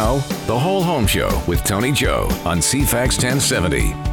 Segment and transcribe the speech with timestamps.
[0.00, 0.16] Now,
[0.46, 4.09] the Whole Home Show with Tony Joe on CFAX 1070.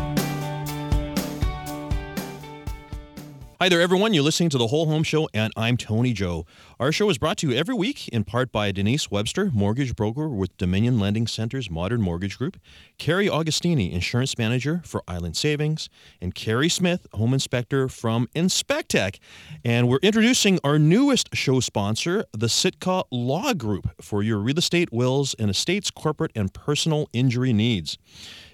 [3.68, 4.14] Hi there, everyone.
[4.14, 6.46] You're listening to the Whole Home Show, and I'm Tony Joe.
[6.80, 10.30] Our show is brought to you every week in part by Denise Webster, mortgage broker
[10.30, 12.56] with Dominion Lending Center's Modern Mortgage Group,
[12.98, 15.90] Carrie Augustini, insurance manager for Island Savings,
[16.22, 19.20] and Carrie Smith, home inspector from Inspectech.
[19.66, 24.94] And we're introducing our newest show sponsor, the Sitka Law Group, for your real estate,
[24.94, 27.98] wills, and estates corporate and personal injury needs.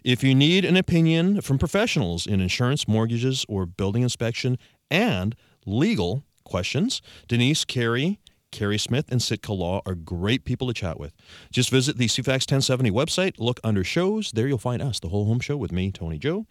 [0.03, 4.57] If you need an opinion from professionals in insurance, mortgages, or building inspection
[4.93, 8.19] and legal questions, Denise, Carrie,
[8.51, 11.11] Carrie Smith, and Sitka Law are great people to chat with.
[11.51, 14.31] Just visit the CFAX 1070 website, look under shows.
[14.31, 16.45] There you'll find us, the Whole Home Show with me, Tony Joe.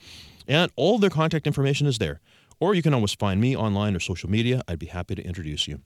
[0.49, 2.21] And all their contact information is there.
[2.59, 4.63] Or you can always find me online or social media.
[4.67, 5.81] I'd be happy to introduce you.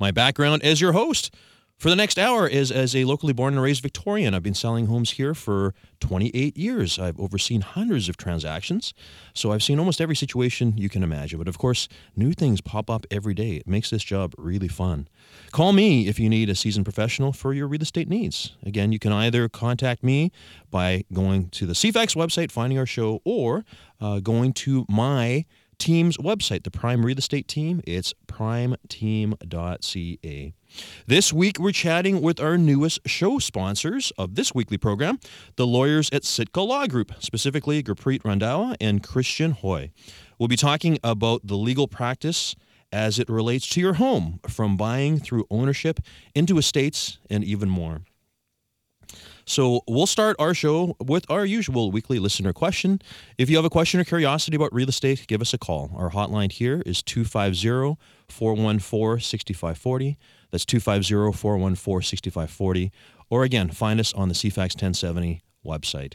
[0.00, 1.34] My background as your host
[1.78, 4.34] for the next hour is as a locally born and raised Victorian.
[4.34, 6.98] I've been selling homes here for 28 years.
[6.98, 8.94] I've overseen hundreds of transactions,
[9.34, 11.38] so I've seen almost every situation you can imagine.
[11.38, 13.56] But of course, new things pop up every day.
[13.56, 15.08] It makes this job really fun.
[15.50, 18.56] Call me if you need a seasoned professional for your real estate needs.
[18.64, 20.30] Again, you can either contact me
[20.70, 23.64] by going to the CFAX website, finding our show, or
[24.00, 25.46] uh, going to my
[25.82, 27.82] team's website, the Prime Real Estate Team.
[27.84, 29.42] It's primeteam.ca.
[31.08, 35.18] This week, we're chatting with our newest show sponsors of this weekly program,
[35.56, 39.90] the lawyers at Sitka Law Group, specifically Gurpreet Randhawa and Christian Hoy.
[40.38, 42.54] We'll be talking about the legal practice
[42.92, 45.98] as it relates to your home, from buying through ownership
[46.32, 48.02] into estates and even more.
[49.44, 53.00] So we'll start our show with our usual weekly listener question.
[53.38, 55.90] If you have a question or curiosity about real estate, give us a call.
[55.96, 60.16] Our hotline here is 250 414 6540.
[60.50, 62.92] That's 250 414 6540.
[63.30, 66.14] Or again, find us on the CFAX 1070 website.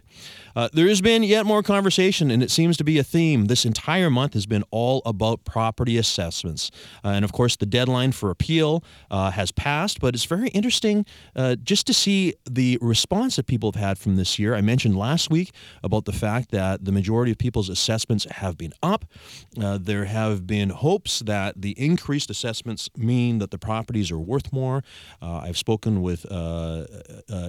[0.56, 3.45] Uh, there has been yet more conversation, and it seems to be a theme.
[3.45, 6.72] This entire month has been all about property assessments.
[7.04, 11.05] Uh, and of course, the deadline for appeal uh, has passed, but it's very interesting
[11.36, 14.55] uh, just to see the response that people have had from this year.
[14.55, 15.52] I mentioned last week
[15.83, 19.05] about the fact that the majority of people's assessments have been up.
[19.61, 24.52] Uh, there have been hopes that the increased assessments mean that the properties are worth
[24.52, 24.83] more.
[25.22, 26.26] Uh, I've spoken with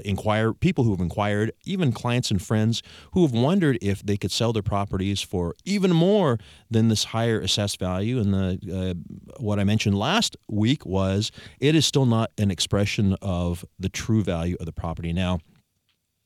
[0.05, 2.83] inquire people who have inquired, even clients and friends
[3.13, 6.39] who have wondered if they could sell their properties for even more
[6.71, 8.19] than this higher assessed value.
[8.19, 13.17] And the, uh, what I mentioned last week was it is still not an expression
[13.23, 15.13] of the true value of the property.
[15.13, 15.41] Now,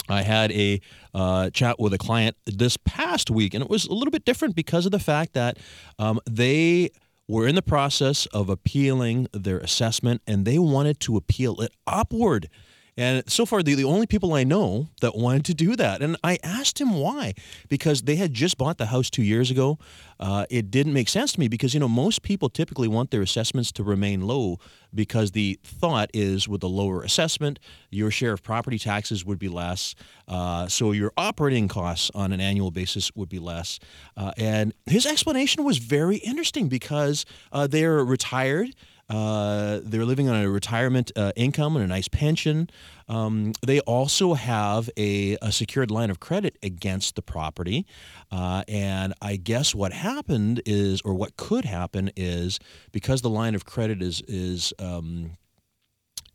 [0.08, 0.80] I had a
[1.14, 4.56] uh, chat with a client this past week, and it was a little bit different
[4.56, 5.58] because of the fact that
[5.98, 6.90] um, they
[7.28, 12.48] were in the process of appealing their assessment and they wanted to appeal it upward.
[12.96, 16.02] And so far, the, the only people I know that wanted to do that.
[16.02, 17.32] And I asked him why,
[17.68, 19.78] because they had just bought the house two years ago.
[20.20, 23.22] Uh, it didn't make sense to me because, you know, most people typically want their
[23.22, 24.58] assessments to remain low
[24.94, 27.58] because the thought is with a lower assessment,
[27.90, 29.94] your share of property taxes would be less.
[30.28, 33.78] Uh, so your operating costs on an annual basis would be less.
[34.16, 38.74] Uh, and his explanation was very interesting because uh, they're retired.
[39.08, 42.70] Uh, they're living on a retirement uh, income and a nice pension.
[43.08, 47.84] Um, they also have a, a, secured line of credit against the property.
[48.30, 52.58] Uh, and I guess what happened is, or what could happen is,
[52.90, 55.32] because the line of credit is is um,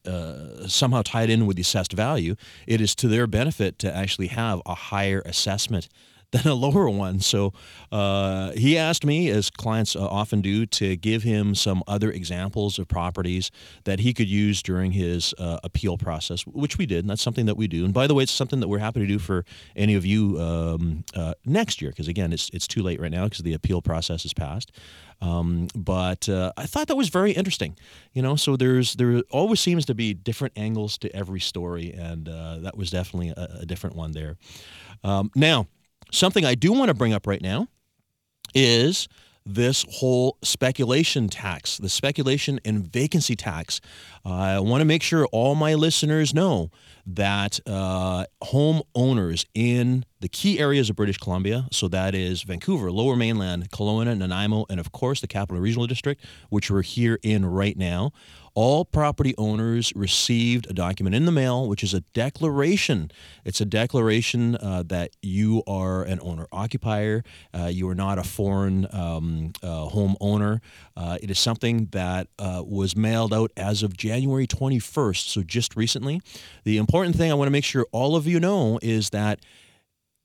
[0.06, 2.36] uh, somehow tied in with the assessed value,
[2.66, 5.90] it is to their benefit to actually have a higher assessment
[6.32, 7.20] than a lower one.
[7.20, 7.54] So
[7.92, 12.78] uh, he asked me, as clients uh, often do, to give him some other examples
[12.78, 13.50] of properties
[13.86, 17.00] that he could use during his uh, appeal process, which we did.
[17.00, 17.86] And that's something that we do.
[17.86, 19.46] And by the way, it's something that we're happy to do for
[19.76, 23.24] any of you um, uh, next year, because again, it's, it's too late right now
[23.26, 24.74] because the appeal process is passed.
[25.22, 27.76] Um, but uh, I thought that was very interesting,
[28.14, 28.36] you know.
[28.36, 32.92] So there's there always seems to be different angles to every story, and that was
[32.92, 34.38] definitely a, a different one there.
[35.04, 35.68] Um, now,
[36.12, 37.68] Something I do want to bring up right now
[38.54, 39.08] is
[39.48, 43.80] this whole speculation tax, the speculation and vacancy tax.
[44.26, 46.70] Uh, I want to make sure all my listeners know
[47.06, 53.16] that uh, homeowners in the key areas of British Columbia, so that is Vancouver, Lower
[53.16, 57.78] Mainland, Kelowna, Nanaimo, and of course the Capital Regional District, which we're here in right
[57.78, 58.12] now,
[58.58, 63.12] all property owners received a document in the mail, which is a declaration.
[63.46, 67.24] It's a declaration uh, that you are an owner occupier,
[67.54, 70.60] uh, you are not a foreign um, uh, home owner.
[70.96, 75.76] Uh, it is something that uh, was mailed out as of January 21st, so just
[75.76, 76.20] recently.
[76.64, 79.40] The important thing I want to make sure all of you know is that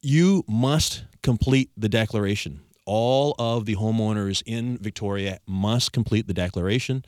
[0.01, 2.63] you must complete the declaration.
[2.87, 7.05] All of the homeowners in Victoria must complete the declaration.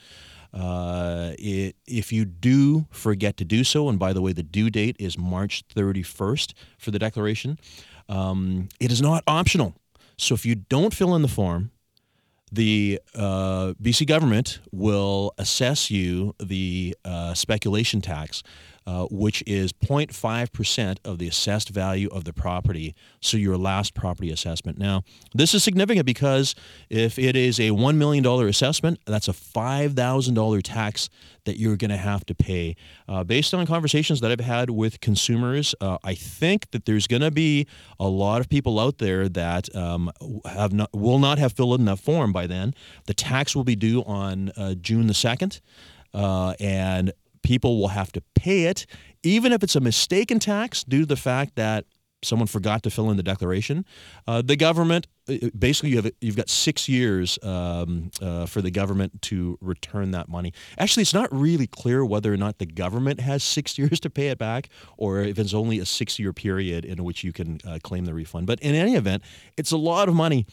[0.55, 4.71] Uh, it, if you do forget to do so, and by the way, the due
[4.71, 7.59] date is March 31st for the declaration,
[8.09, 9.75] um, it is not optional.
[10.17, 11.73] So if you don't fill in the form,
[12.53, 18.45] the uh, BC government will assess you the uh, speculation tax,
[18.87, 24.31] uh, which is 0.5% of the assessed value of the property, so your last property
[24.31, 24.79] assessment.
[24.79, 25.03] Now,
[25.35, 26.55] this is significant because
[26.91, 31.09] if it is a $1 million assessment, that's a $5,000 tax
[31.45, 32.77] that you're going to have to pay.
[33.09, 37.23] Uh, based on conversations that I've had with consumers, uh, I think that there's going
[37.23, 37.67] to be
[37.99, 40.11] a lot of people out there that um,
[40.45, 42.75] have not, will not have filled in that form by then.
[43.07, 45.61] The tax will be due on uh, June the 2nd.
[46.13, 47.13] Uh, and
[47.45, 48.87] people will have to pay it,
[49.23, 51.85] even if it's a mistaken tax due to the fact that
[52.25, 53.85] someone forgot to fill in the declaration.
[54.27, 58.71] Uh, the government, uh, basically, you have you've got six years um, uh, for the
[58.71, 60.53] government to return that money.
[60.79, 64.29] Actually, it's not really clear whether or not the government has six years to pay
[64.29, 68.07] it back, or if it's only a six-year period in which you can uh, claim
[68.07, 68.47] the refund.
[68.47, 69.23] But in any event,
[69.57, 70.47] it's a lot of money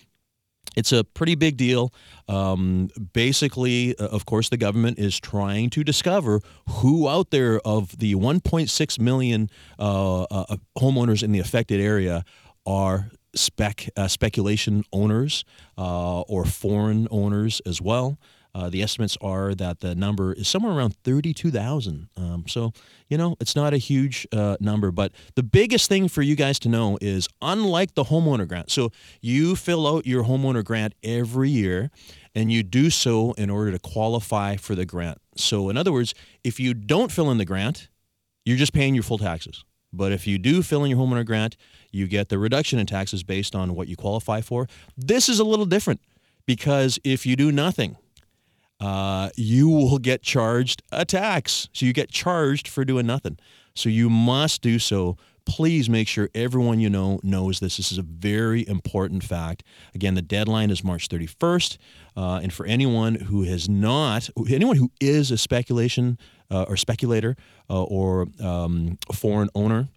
[0.75, 1.93] it's a pretty big deal.
[2.27, 7.97] Um, basically, uh, of course, the government is trying to discover who out there of
[7.97, 12.23] the 1.6 million uh, uh, homeowners in the affected area
[12.65, 15.45] are spec uh, speculation owners
[15.77, 18.17] uh, or foreign owners as well.
[18.53, 22.09] Uh, the estimates are that the number is somewhere around 32,000.
[22.17, 22.73] Um, so,
[23.07, 24.91] you know, it's not a huge uh, number.
[24.91, 28.91] But the biggest thing for you guys to know is unlike the homeowner grant, so
[29.21, 31.91] you fill out your homeowner grant every year
[32.35, 35.19] and you do so in order to qualify for the grant.
[35.37, 36.13] So, in other words,
[36.43, 37.87] if you don't fill in the grant,
[38.45, 39.63] you're just paying your full taxes.
[39.93, 41.57] But if you do fill in your homeowner grant,
[41.91, 44.67] you get the reduction in taxes based on what you qualify for.
[44.97, 46.01] This is a little different
[46.45, 47.97] because if you do nothing,
[48.81, 51.69] uh, you will get charged a tax.
[51.71, 53.37] So you get charged for doing nothing.
[53.75, 55.17] So you must do so.
[55.45, 57.77] Please make sure everyone you know knows this.
[57.77, 59.63] This is a very important fact.
[59.93, 61.77] Again, the deadline is March 31st.
[62.17, 66.17] Uh, and for anyone who has not, anyone who is a speculation
[66.49, 67.37] uh, or speculator
[67.69, 69.89] uh, or um, a foreign owner,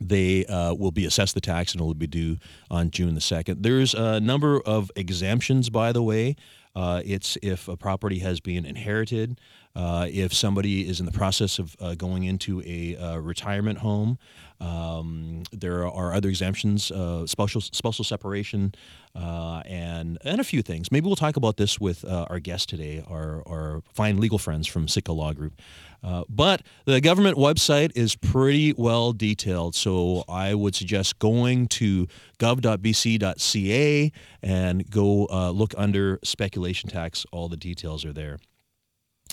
[0.00, 2.38] they uh, will be assessed the tax and it will be due
[2.70, 3.62] on June the 2nd.
[3.62, 6.36] There's a number of exemptions, by the way.
[6.74, 9.40] Uh, it's if a property has been inherited,
[9.74, 14.18] uh, if somebody is in the process of uh, going into a uh, retirement home.
[14.60, 18.74] Um, there are other exemptions, uh, special special separation,
[19.14, 20.92] uh, and and a few things.
[20.92, 24.88] Maybe we'll talk about this with our guest today, our our fine legal friends from
[24.88, 25.54] Sitka Law Group.
[26.02, 32.06] Uh, but the government website is pretty well detailed, so I would suggest going to
[32.38, 34.12] gov.bc.ca
[34.42, 37.26] and go uh, look under speculation tax.
[37.32, 38.38] All the details are there.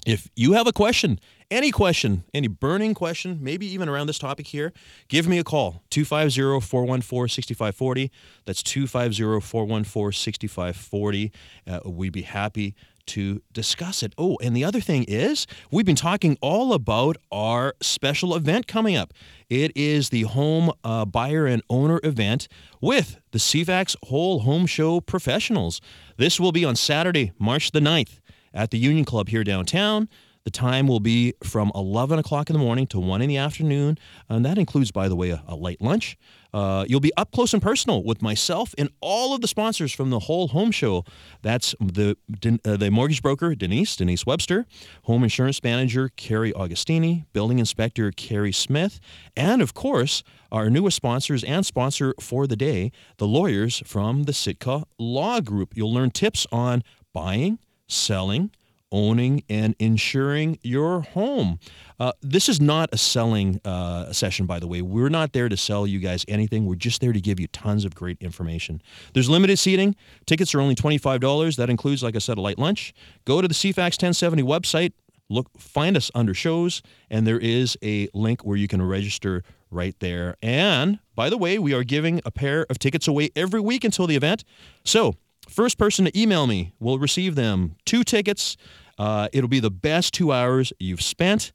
[0.05, 4.47] If you have a question, any question, any burning question, maybe even around this topic
[4.47, 4.73] here,
[5.07, 8.11] give me a call 250 414 6540.
[8.45, 11.31] That's 250 414 6540.
[11.65, 12.75] Uh, we'd be happy
[13.07, 14.13] to discuss it.
[14.17, 18.97] Oh, and the other thing is, we've been talking all about our special event coming
[18.97, 19.13] up.
[19.49, 22.49] It is the home uh, buyer and owner event
[22.81, 25.79] with the CFAX Whole Home Show professionals.
[26.17, 28.19] This will be on Saturday, March the 9th
[28.53, 30.09] at the Union Club here downtown.
[30.47, 33.97] The time will be from 11 o'clock in the morning to 1 in the afternoon,
[34.29, 36.17] and that includes, by the way, a, a light lunch.
[36.53, 40.09] Uh, you'll be up close and personal with myself and all of the sponsors from
[40.09, 41.03] the whole home show.
[41.41, 42.15] That's the
[42.63, 44.65] uh, the mortgage broker Denise Denise Webster,
[45.03, 49.01] home insurance manager Carrie Augustini, building inspector Carrie Smith,
[49.35, 54.33] and of course our newest sponsors and sponsor for the day, the lawyers from the
[54.33, 55.75] Sitka Law Group.
[55.75, 58.51] You'll learn tips on buying, selling
[58.91, 61.59] owning and insuring your home.
[61.99, 64.81] Uh, this is not a selling uh, session, by the way.
[64.81, 66.65] We're not there to sell you guys anything.
[66.65, 68.81] We're just there to give you tons of great information.
[69.13, 69.95] There's limited seating.
[70.25, 71.55] Tickets are only $25.
[71.55, 72.93] That includes, like I said, a light lunch.
[73.25, 74.93] Go to the CFAX 1070 website.
[75.29, 79.93] Look, find us under shows, and there is a link where you can register right
[79.99, 80.37] there.
[80.41, 84.07] And by the way, we are giving a pair of tickets away every week until
[84.07, 84.45] the event.
[84.85, 85.15] So
[85.49, 87.75] First person to email me will receive them.
[87.85, 88.57] Two tickets
[88.99, 91.51] Uh, it'll be the best two hours you've spent.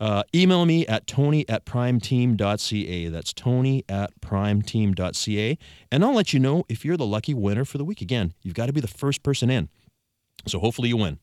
[0.00, 3.08] Uh, email me at tony at primeteam.ca.
[3.08, 5.58] That's tony at primeteam.ca.
[5.92, 8.00] And I'll let you know if you're the lucky winner for the week.
[8.00, 9.68] Again, you've got to be the first person in.
[10.46, 11.18] So hopefully you win.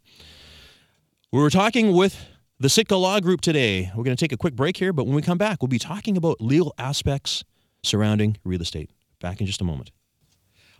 [1.31, 2.23] We were talking with
[2.59, 3.91] the Sitka Law Group today.
[3.95, 5.79] We're going to take a quick break here, but when we come back, we'll be
[5.79, 7.43] talking about legal aspects
[7.81, 8.91] surrounding real estate.
[9.19, 9.91] Back in just a moment.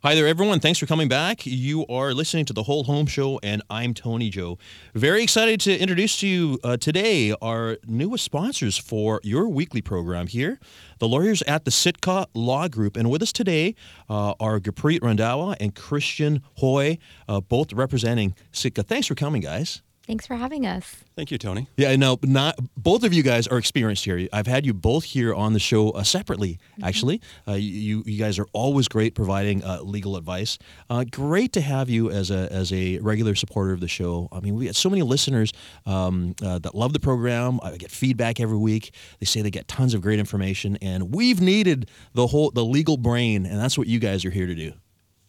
[0.06, 0.60] Hi there, everyone.
[0.60, 1.46] Thanks for coming back.
[1.46, 4.58] You are listening to the Whole Home Show, and I'm Tony Joe.
[4.94, 10.28] Very excited to introduce to you uh, today our newest sponsors for your weekly program
[10.28, 10.60] here,
[11.00, 12.98] the lawyers at the Sitka Law Group.
[12.98, 13.76] And with us today
[14.10, 16.98] uh, are Gurpreet Randhawa and Christian Hoy,
[17.30, 18.84] uh, both representing Sitka.
[18.84, 19.84] Thanks for coming, guys.
[20.06, 20.98] Thanks for having us.
[21.16, 21.70] Thank you, Tony.
[21.78, 24.28] Yeah, no, not both of you guys are experienced here.
[24.34, 26.60] I've had you both here on the show uh, separately.
[26.74, 26.84] Mm-hmm.
[26.84, 30.58] Actually, uh, you you guys are always great providing uh, legal advice.
[30.90, 34.28] Uh, great to have you as a as a regular supporter of the show.
[34.34, 35.54] I mean, we get so many listeners
[35.86, 37.62] um, uh, that love the program.
[37.64, 38.94] I get feedback every week.
[39.20, 42.98] They say they get tons of great information, and we've needed the whole the legal
[42.98, 44.74] brain, and that's what you guys are here to do.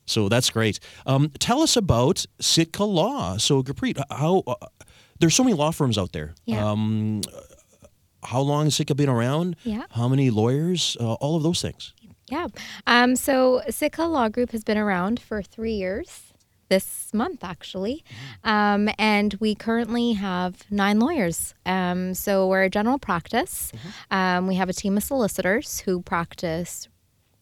[0.07, 0.81] So that's great.
[1.07, 3.37] Um, tell us about Sitka Law.
[3.39, 4.55] So, Gurpreet, how uh,
[5.19, 6.35] there's so many law firms out there.
[6.45, 6.71] Yeah.
[6.71, 7.23] Um,
[8.23, 9.57] how long has Sitka been around?
[9.65, 9.85] Yeah.
[9.91, 10.97] How many lawyers?
[11.01, 11.93] Uh, all of those things.
[12.31, 12.49] Yeah.
[12.87, 16.31] Um, so, Sitka Law Group has been around for three years.
[16.71, 18.03] This month, actually.
[18.43, 21.55] Um, and we currently have nine lawyers.
[21.67, 23.71] Um, so, we're a general practice.
[23.73, 24.15] Mm-hmm.
[24.17, 26.89] Um, we have a team of solicitors who practice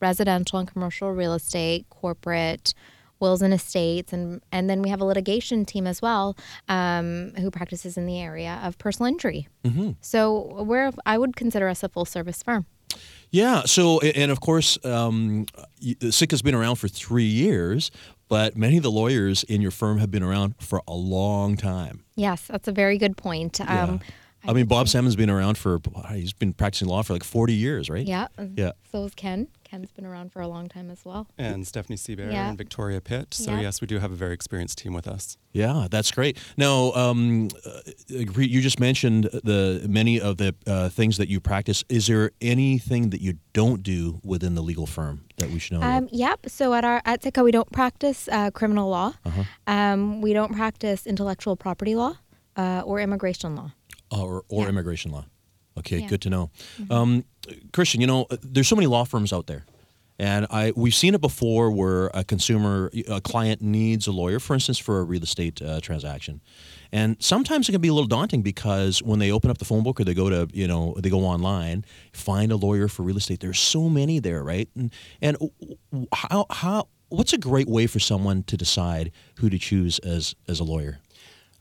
[0.03, 2.75] residential and commercial real estate, corporate,
[3.21, 6.37] wills and estates, and and then we have a litigation team as well
[6.69, 9.49] um, who practices in the area of personal injury.
[9.65, 9.93] Mm-hmm.
[10.03, 12.67] So we're I would consider us a full service firm.
[13.31, 13.63] Yeah.
[13.65, 15.47] So and of course, um,
[16.01, 17.91] has been around for three years.
[18.29, 22.03] But many of the lawyers in your firm have been around for a long time.
[22.17, 23.59] Yes, that's a very good point.
[23.59, 23.99] Yeah.
[24.45, 25.79] Um, I mean, Bob Salmon's been around for,
[26.11, 28.07] he's been practicing law for like 40 years, right?
[28.07, 28.27] Yeah.
[28.57, 28.73] Yeah.
[28.91, 29.49] So is Ken.
[29.73, 31.29] Ken's been around for a long time as well.
[31.39, 32.51] And Stephanie Seabear yeah.
[32.51, 33.33] and Victoria Pitt.
[33.33, 33.61] So, yeah.
[33.61, 35.39] yes, we do have a very experienced team with us.
[35.53, 36.37] Yeah, that's great.
[36.59, 37.81] Now, um, uh,
[38.11, 41.85] you just mentioned the many of the uh, things that you practice.
[41.89, 45.87] Is there anything that you don't do within the legal firm that we should know?
[45.87, 46.41] Um, yep.
[46.49, 49.15] So at our at Sitka, we don't practice uh, criminal law.
[49.25, 49.45] Uh-huh.
[49.67, 52.19] Um, we don't practice intellectual property law
[52.57, 53.73] uh, or immigration law.
[54.13, 54.69] Or or yeah.
[54.69, 55.25] immigration law.
[55.79, 56.09] Okay, yeah.
[56.09, 56.51] good to know.
[56.79, 56.93] Mm-hmm.
[56.93, 57.25] Um,
[57.73, 59.65] Christian, you know, there's so many law firms out there.
[60.19, 64.55] And I, we've seen it before where a consumer, a client needs a lawyer, for
[64.55, 66.41] instance, for a real estate uh, transaction.
[66.93, 69.83] And sometimes it can be a little daunting because when they open up the phone
[69.83, 73.17] book or they go to, you know, they go online, find a lawyer for real
[73.17, 73.41] estate.
[73.41, 74.69] There's so many there, right?
[74.77, 74.93] And,
[75.23, 75.39] and
[76.13, 80.61] how, how, what's a great way for someone to decide who to choose as, as
[80.61, 81.01] a lawyer?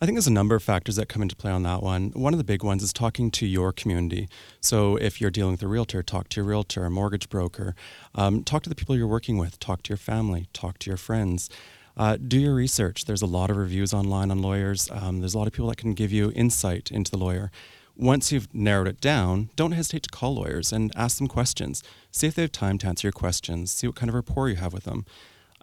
[0.02, 2.10] I think there's a number of factors that come into play on that one.
[2.16, 4.28] One of the big ones is talking to your community.
[4.60, 7.76] So if you're dealing with a realtor, talk to your realtor, a mortgage broker,
[8.16, 10.98] um, talk to the people you're working with, talk to your family, talk to your
[10.98, 11.52] friends.
[11.96, 13.06] Uh, do your research.
[13.06, 14.90] There's a lot of reviews online on lawyers.
[14.92, 17.52] Um, there's a lot of people that can give you insight into the lawyer.
[17.96, 21.84] Once you've narrowed it down, don't hesitate to call lawyers and ask them questions.
[22.10, 23.70] See if they have time to answer your questions.
[23.72, 25.06] See what kind of rapport you have with them.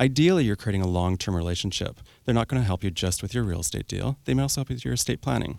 [0.00, 2.00] Ideally, you're creating a long term relationship.
[2.24, 4.16] They're not going to help you just with your real estate deal.
[4.24, 5.58] They may also help you with your estate planning.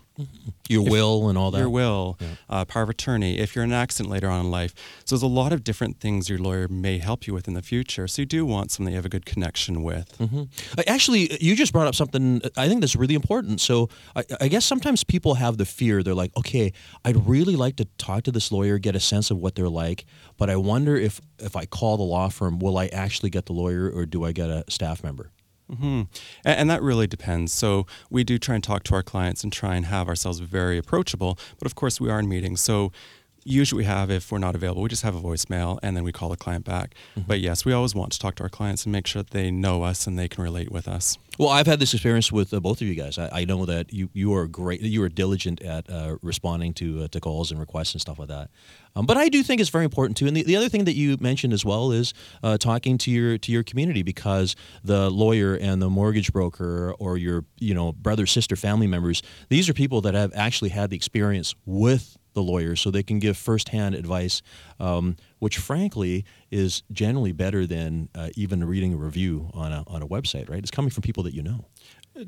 [0.68, 1.58] Your if, will and all that.
[1.58, 2.28] Your will, yeah.
[2.48, 4.74] uh, power of attorney, if you're in an accident later on in life.
[5.04, 7.62] So there's a lot of different things your lawyer may help you with in the
[7.62, 8.06] future.
[8.06, 10.16] So you do want someone you have a good connection with.
[10.18, 10.44] Mm-hmm.
[10.86, 13.60] Actually, you just brought up something I think that's really important.
[13.60, 16.02] So I, I guess sometimes people have the fear.
[16.02, 16.72] They're like, okay,
[17.04, 20.04] I'd really like to talk to this lawyer, get a sense of what they're like,
[20.36, 23.52] but I wonder if if I call the law firm, will I actually get the
[23.52, 25.30] lawyer or do I get a staff member?
[25.70, 25.84] Mm-hmm.
[25.84, 27.52] And, and, that really depends.
[27.52, 30.78] So we do try and talk to our clients and try and have ourselves very
[30.78, 31.38] approachable.
[31.58, 32.60] But of course, we are in meetings.
[32.60, 32.90] So
[33.50, 36.12] usually we have, if we're not available, we just have a voicemail and then we
[36.12, 36.94] call the client back.
[37.12, 37.26] Mm-hmm.
[37.26, 39.50] But yes, we always want to talk to our clients and make sure that they
[39.50, 41.18] know us and they can relate with us.
[41.38, 43.16] Well, I've had this experience with uh, both of you guys.
[43.16, 44.82] I, I, know that you, you are great.
[44.82, 48.28] You are diligent at uh, responding to uh, to calls and requests and stuff like
[48.28, 48.50] that.
[48.94, 50.26] Um, but I do think it's very important too.
[50.26, 53.38] And the, the other thing that you mentioned as well is uh, talking to your
[53.38, 54.54] to your community because
[54.84, 59.22] the lawyer and the mortgage broker or your you know brother, sister, family members.
[59.48, 63.18] These are people that have actually had the experience with the lawyers so they can
[63.18, 64.42] give firsthand advice,
[64.78, 70.02] um, which frankly is generally better than uh, even reading a review on a, on
[70.02, 70.58] a website, right?
[70.58, 71.66] It's coming from people that you know.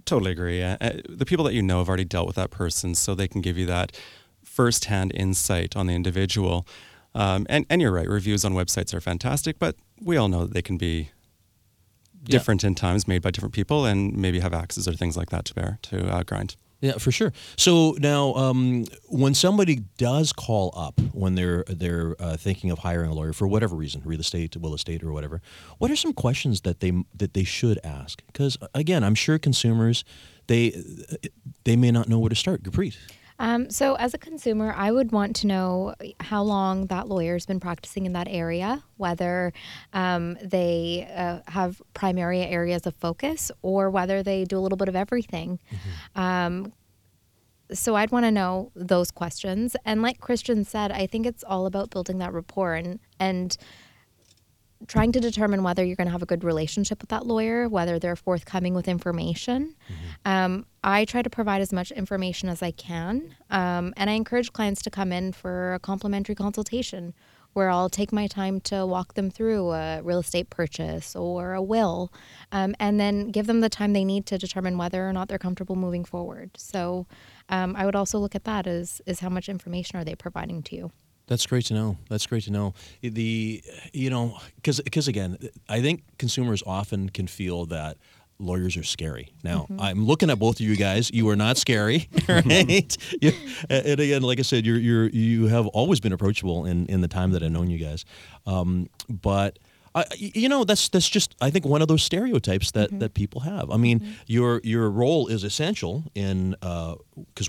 [0.05, 0.63] Totally agree.
[0.63, 3.29] Uh, uh, the people that you know have already dealt with that person, so they
[3.29, 3.93] can give you that
[4.45, 6.67] firsthand insight on the individual.
[7.15, 10.55] Um, and, and you're right, reviews on websites are fantastic, but we all know that
[10.55, 11.11] they can be
[12.25, 12.69] different yeah.
[12.69, 15.55] in times, made by different people, and maybe have axes or things like that to
[15.55, 16.57] bear to uh, grind.
[16.83, 17.33] Yeah, for sure.
[17.57, 23.09] So now, um, when somebody does call up when they're they're uh, thinking of hiring
[23.09, 25.41] a lawyer for whatever reason, real estate, will estate, or whatever,
[25.79, 28.21] what are some questions that they that they should ask?
[28.27, 30.05] Because again, I'm sure consumers
[30.49, 30.83] they
[31.63, 32.65] they may not know where to start.
[32.65, 32.97] Gurpreet.
[33.39, 37.61] Um, so, as a consumer, I would want to know how long that lawyer's been
[37.61, 39.53] practicing in that area, whether
[39.93, 44.89] um, they uh, have primary areas of focus or whether they do a little bit
[44.89, 45.59] of everything.
[45.71, 46.21] Mm-hmm.
[46.21, 46.73] Um,
[47.73, 49.77] so, I'd want to know those questions.
[49.85, 53.57] And, like Christian said, I think it's all about building that rapport and, and
[54.87, 57.99] trying to determine whether you're going to have a good relationship with that lawyer, whether
[57.99, 59.75] they're forthcoming with information.
[59.85, 60.31] Mm-hmm.
[60.31, 64.53] Um, I try to provide as much information as I can, um, and I encourage
[64.53, 67.15] clients to come in for a complimentary consultation
[67.53, 71.63] where I'll take my time to walk them through a real estate purchase or a
[71.63, 72.13] will,
[72.51, 75.39] um, and then give them the time they need to determine whether or not they're
[75.39, 76.51] comfortable moving forward.
[76.57, 77.07] So
[77.51, 80.63] um, I would also look at that as, as how much information are they providing
[80.65, 80.93] to you.
[81.33, 81.97] That's great to know.
[82.11, 82.75] That's great to know.
[83.01, 87.97] The you know because because again, I think consumers often can feel that
[88.39, 89.33] lawyers are scary.
[89.43, 89.81] Now, mm-hmm.
[89.81, 91.11] I'm looking at both of you guys.
[91.11, 92.99] You are not scary, right?
[93.23, 93.33] you,
[93.71, 97.09] and again, like I said, you're you're you have always been approachable in in the
[97.09, 98.05] time that I've known you guys.
[98.45, 99.59] Um, but
[99.95, 102.99] I, you know, that's that's just I think one of those stereotypes that, mm-hmm.
[103.01, 103.71] that people have.
[103.71, 104.13] I mean, mm-hmm.
[104.27, 106.97] your your role is essential in because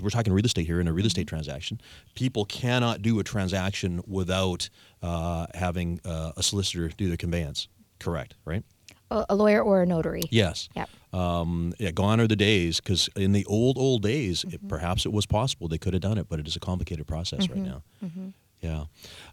[0.02, 1.36] we're talking real estate here in a real estate mm-hmm.
[1.36, 1.80] transaction.
[2.14, 4.68] People cannot do a transaction without
[5.02, 7.68] uh, having uh, a solicitor do the conveyance.
[7.98, 8.64] Correct, right?
[9.10, 10.22] A lawyer or a notary.
[10.30, 10.68] Yes.
[10.74, 10.88] Yep.
[11.12, 14.66] Um, yeah, gone are the days because in the old old days, mm-hmm.
[14.66, 17.48] perhaps it was possible they could have done it, but it is a complicated process
[17.48, 17.64] right mm-hmm.
[17.64, 18.32] now.
[18.64, 18.84] Yeah.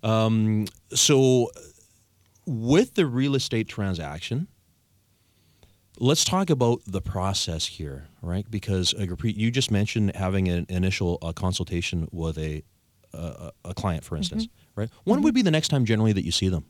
[0.03, 1.51] Um, so
[2.51, 4.47] with the real estate transaction,
[5.99, 8.49] let's talk about the process here, right?
[8.49, 12.63] Because uh, you just mentioned having an initial uh, consultation with a
[13.13, 14.81] uh, a client, for instance, mm-hmm.
[14.81, 14.89] right?
[15.03, 15.23] When mm-hmm.
[15.25, 16.65] would be the next time generally that you see them?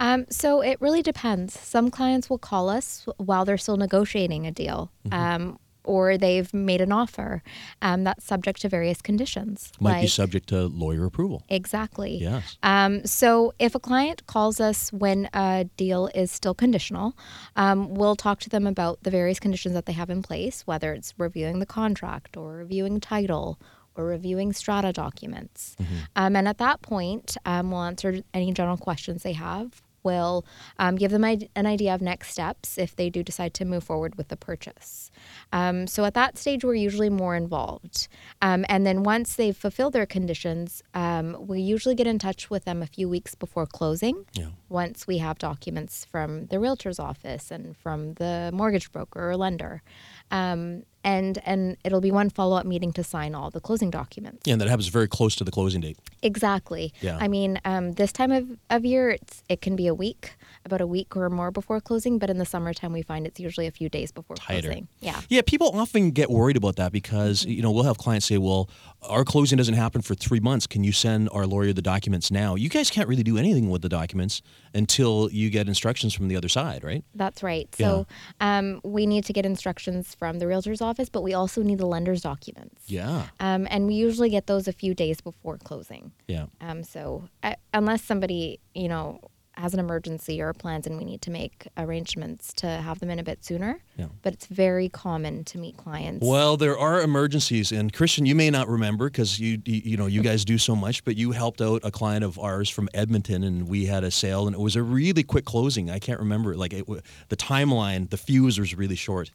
[0.00, 1.58] Um, so it really depends.
[1.58, 4.92] Some clients will call us while they're still negotiating a deal.
[5.06, 5.18] Mm-hmm.
[5.18, 7.42] Um, or they've made an offer
[7.80, 9.72] um, that's subject to various conditions.
[9.80, 11.42] Might like, be subject to lawyer approval.
[11.48, 12.18] Exactly.
[12.18, 12.56] Yes.
[12.62, 17.16] Um, so if a client calls us when a deal is still conditional,
[17.56, 20.92] um, we'll talk to them about the various conditions that they have in place, whether
[20.92, 23.58] it's reviewing the contract or reviewing title
[23.94, 25.76] or reviewing strata documents.
[25.80, 25.94] Mm-hmm.
[26.16, 30.44] Um, and at that point, um, we'll answer any general questions they have We'll
[30.78, 34.16] um, give them an idea of next steps if they do decide to move forward
[34.16, 35.10] with the purchase.
[35.52, 38.08] Um, so at that stage, we're usually more involved.
[38.40, 42.64] Um, and then once they've fulfilled their conditions, um, we usually get in touch with
[42.64, 44.24] them a few weeks before closing.
[44.32, 44.48] Yeah.
[44.68, 49.82] Once we have documents from the realtor's office and from the mortgage broker or lender.
[50.30, 54.42] Um, and and it'll be one follow up meeting to sign all the closing documents.
[54.46, 55.98] Yeah, and that happens very close to the closing date.
[56.22, 56.92] Exactly.
[57.00, 57.18] Yeah.
[57.20, 60.80] I mean, um, this time of, of year, it's it can be a week, about
[60.80, 63.70] a week or more before closing, but in the summertime, we find it's usually a
[63.70, 64.68] few days before Tighter.
[64.68, 64.88] closing.
[65.00, 65.11] Yeah.
[65.28, 67.50] Yeah, people often get worried about that because mm-hmm.
[67.50, 68.68] you know we'll have clients say, "Well,
[69.02, 70.66] our closing doesn't happen for three months.
[70.66, 73.82] Can you send our lawyer the documents now?" You guys can't really do anything with
[73.82, 74.42] the documents
[74.74, 77.04] until you get instructions from the other side, right?
[77.14, 77.68] That's right.
[77.74, 78.06] So
[78.40, 78.58] yeah.
[78.58, 81.86] um, we need to get instructions from the realtor's office, but we also need the
[81.86, 82.82] lender's documents.
[82.86, 83.26] Yeah.
[83.40, 86.12] Um, and we usually get those a few days before closing.
[86.28, 86.46] Yeah.
[86.60, 89.20] Um, so uh, unless somebody, you know,
[89.54, 93.18] has an emergency or plans and we need to make arrangements to have them in
[93.18, 93.78] a bit sooner.
[93.96, 94.06] Yeah.
[94.22, 96.26] But it's very common to meet clients.
[96.26, 100.06] Well, there are emergencies, and Christian, you may not remember because you, you, you know
[100.06, 103.44] you guys do so much, but you helped out a client of ours from Edmonton,
[103.44, 105.90] and we had a sale, and it was a really quick closing.
[105.90, 106.86] I can't remember like it,
[107.28, 109.30] the timeline, the fuse was really short.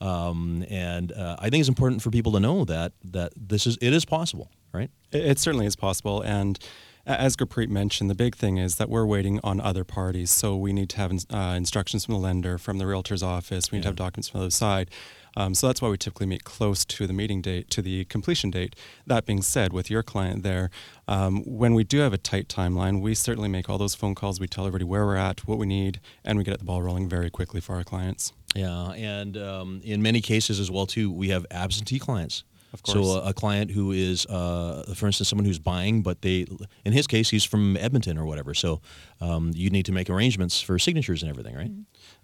[0.00, 3.78] Um, and uh, I think it's important for people to know that that this is
[3.80, 4.90] it is possible, right?
[5.12, 6.58] It, it certainly is possible, and
[7.06, 10.30] as Gurpreet mentioned, the big thing is that we're waiting on other parties.
[10.30, 13.70] So we need to have uh, instructions from the lender, from the realtor's office.
[13.70, 13.82] We need yeah.
[13.82, 14.90] to have documents from the other side.
[15.36, 18.50] Um, so that's why we typically meet close to the meeting date, to the completion
[18.50, 18.76] date.
[19.06, 20.70] That being said, with your client there,
[21.08, 24.40] um, when we do have a tight timeline, we certainly make all those phone calls.
[24.40, 27.08] We tell everybody where we're at, what we need, and we get the ball rolling
[27.08, 28.32] very quickly for our clients.
[28.54, 32.44] Yeah, and um, in many cases as well too, we have absentee clients.
[32.72, 33.06] Of course.
[33.06, 36.46] So a, a client who is, uh, for instance, someone who's buying, but they,
[36.84, 38.54] in his case, he's from Edmonton or whatever.
[38.54, 38.80] So
[39.20, 41.70] um, you need to make arrangements for signatures and everything, right?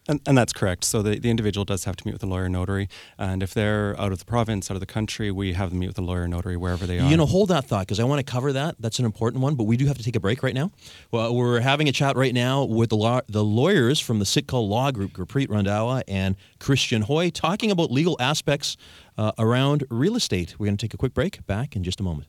[0.09, 0.85] And, and that's correct.
[0.85, 2.89] So the, the individual does have to meet with a lawyer notary.
[3.19, 5.89] And if they're out of the province, out of the country, we have them meet
[5.89, 7.11] with a lawyer notary wherever they are.
[7.11, 8.77] You know, hold that thought because I want to cover that.
[8.81, 10.71] That's an important one, but we do have to take a break right now.
[11.11, 14.57] Well, we're having a chat right now with the law, the lawyers from the Sitka
[14.57, 18.79] Law Group, Gurpreet Randhawa and Christian Hoy, talking about legal aspects
[19.19, 20.55] uh, around real estate.
[20.59, 21.47] We're going to take a quick break.
[21.47, 22.29] Back in just a moment.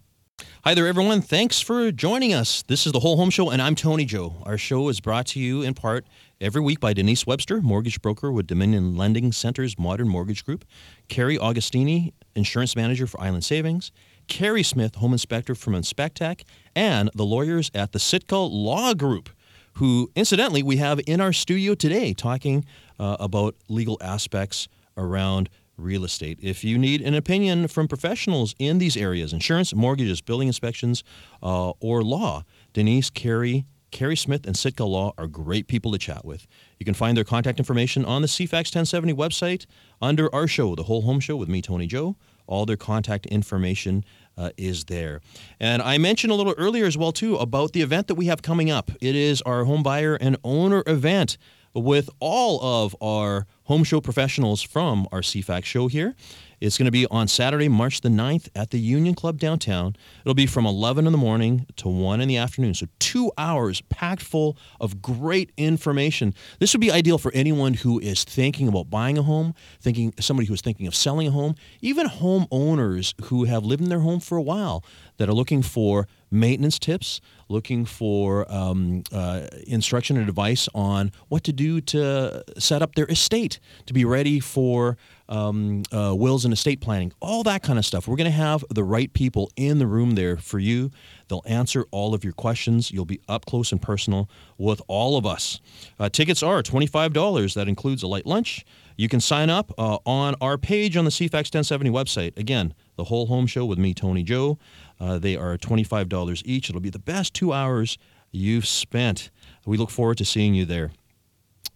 [0.64, 1.22] Hi there, everyone.
[1.22, 2.64] Thanks for joining us.
[2.64, 4.42] This is the Whole Home Show, and I'm Tony Joe.
[4.46, 6.06] Our show is brought to you in part
[6.42, 10.64] every week by Denise Webster, mortgage broker with Dominion Lending Center's Modern Mortgage Group,
[11.10, 13.92] Carrie Augustini, insurance manager for Island Savings,
[14.28, 16.44] Carrie Smith, home inspector from Inspectec,
[16.76, 19.30] and the lawyers at the Sitka Law Group,
[19.74, 22.64] who, incidentally, we have in our studio today talking
[23.00, 26.40] uh, about legal aspects around real estate.
[26.42, 31.04] If you need an opinion from professionals in these areas insurance, mortgages, building inspections,
[31.44, 36.26] uh, or law Denise, Carrie, Carrie Smith, and Sitka Law are great people to chat
[36.26, 36.48] with.
[36.78, 39.66] You can find their contact information on the CFAX 1070 website
[40.02, 42.16] under our show, The Whole Home Show with me, Tony Joe.
[42.48, 44.04] All their contact information
[44.38, 45.22] uh, is there.
[45.60, 48.42] And I mentioned a little earlier as well, too, about the event that we have
[48.42, 48.90] coming up.
[49.02, 51.38] It is our home buyer and owner event
[51.74, 56.16] with all of our home show professionals from our CFAX show here.
[56.62, 59.96] It's going to be on Saturday, March the 9th at the Union Club downtown.
[60.22, 62.74] It'll be from 11 in the morning to 1 in the afternoon.
[62.74, 66.34] So, two hours packed full of great information.
[66.60, 70.48] This would be ideal for anyone who is thinking about buying a home, thinking somebody
[70.48, 74.38] who's thinking of selling a home, even homeowners who have lived in their home for
[74.38, 74.84] a while
[75.18, 81.44] that are looking for maintenance tips, looking for um, uh, instruction and advice on what
[81.44, 84.98] to do to set up their estate to be ready for
[85.30, 88.08] um, uh, wills and estate planning, all that kind of stuff.
[88.08, 90.92] We're going to have the right people in the room there for you.
[91.28, 92.92] They'll answer all of your questions.
[92.92, 95.62] You'll be up close and personal with all of us.
[96.00, 97.54] Uh, tickets are $25.
[97.54, 98.66] That includes a light lunch.
[98.98, 102.38] You can sign up uh, on our page on the CFAX 1070 website.
[102.38, 104.58] Again, the whole home show with me, Tony Joe.
[105.00, 106.70] Uh, they are $25 each.
[106.70, 107.98] It'll be the best two hours
[108.32, 109.30] you've spent.
[109.66, 110.92] We look forward to seeing you there.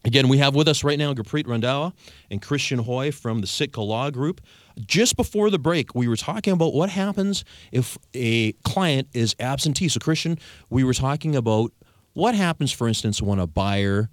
[0.05, 1.93] Again, we have with us right now Gurpreet Randhawa
[2.29, 4.41] and Christian Hoy from the Sitka Law Group.
[4.85, 9.87] Just before the break, we were talking about what happens if a client is absentee.
[9.87, 10.39] So, Christian,
[10.69, 11.71] we were talking about
[12.13, 14.09] what happens, for instance, when a buyer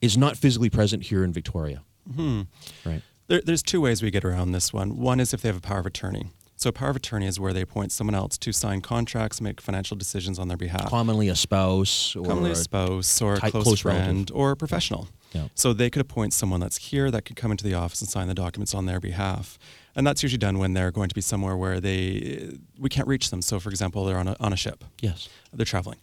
[0.00, 1.82] is not physically present here in Victoria.
[2.08, 2.88] Mm-hmm.
[2.88, 3.02] Right.
[3.26, 4.98] There, there's two ways we get around this one.
[4.98, 6.28] One is if they have a power of attorney.
[6.64, 9.98] So power of attorney is where they appoint someone else to sign contracts, make financial
[9.98, 10.88] decisions on their behalf.
[10.88, 14.34] Commonly a spouse or Commonly a spouse or a close, close friend relative.
[14.34, 15.08] or a professional.
[15.32, 15.48] Yeah.
[15.54, 18.28] So they could appoint someone that's here that could come into the office and sign
[18.28, 19.58] the documents on their behalf.
[19.94, 23.28] And that's usually done when they're going to be somewhere where they we can't reach
[23.28, 23.42] them.
[23.42, 24.84] So for example, they're on a, on a ship.
[25.02, 25.28] Yes.
[25.52, 25.98] They're traveling.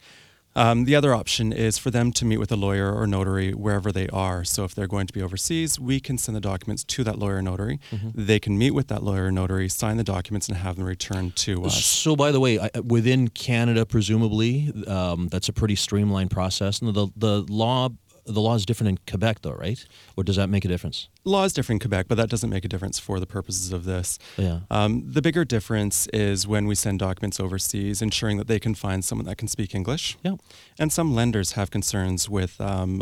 [0.56, 3.92] Um, the other option is for them to meet with a lawyer or notary wherever
[3.92, 4.44] they are.
[4.44, 7.38] So if they're going to be overseas, we can send the documents to that lawyer
[7.38, 7.80] or notary.
[7.92, 8.26] Mm-hmm.
[8.26, 11.36] They can meet with that lawyer or notary, sign the documents, and have them returned
[11.38, 11.86] to us.
[11.86, 16.80] So, by the way, I- within Canada, presumably, um, that's a pretty streamlined process.
[16.82, 17.90] And the the law
[18.26, 19.84] the law is different in Quebec, though, right?
[20.16, 21.08] Or does that make a difference?
[21.24, 23.86] Law is different in Quebec, but that doesn't make a difference for the purposes of
[23.86, 24.18] this.
[24.38, 24.62] Yeah.
[24.70, 29.04] Um, the bigger difference is when we send documents overseas, ensuring that they can find
[29.04, 30.18] someone that can speak English.
[30.24, 30.36] Yeah.
[30.80, 33.02] And some lenders have concerns with um,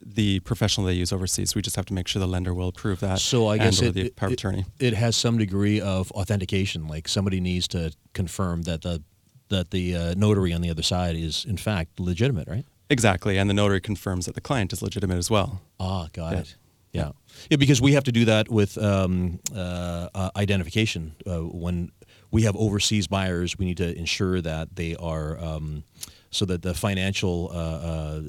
[0.00, 1.54] the professional they use overseas.
[1.54, 3.18] We just have to make sure the lender will approve that.
[3.20, 4.64] So I guess it, the power it- attorney.
[4.78, 6.88] it has some degree of authentication.
[6.88, 9.02] Like somebody needs to confirm that the
[9.48, 12.64] that the uh, notary on the other side is in fact legitimate, right?
[12.92, 15.62] Exactly, and the notary confirms that the client is legitimate as well.
[15.80, 16.38] Ah, got Yeah.
[16.40, 16.56] it.
[16.92, 17.12] Yeah.
[17.48, 21.14] yeah, because we have to do that with um, uh, uh, identification.
[21.26, 21.90] Uh, when
[22.30, 25.84] we have overseas buyers, we need to ensure that they are um,
[26.30, 28.22] so that the financial uh, uh,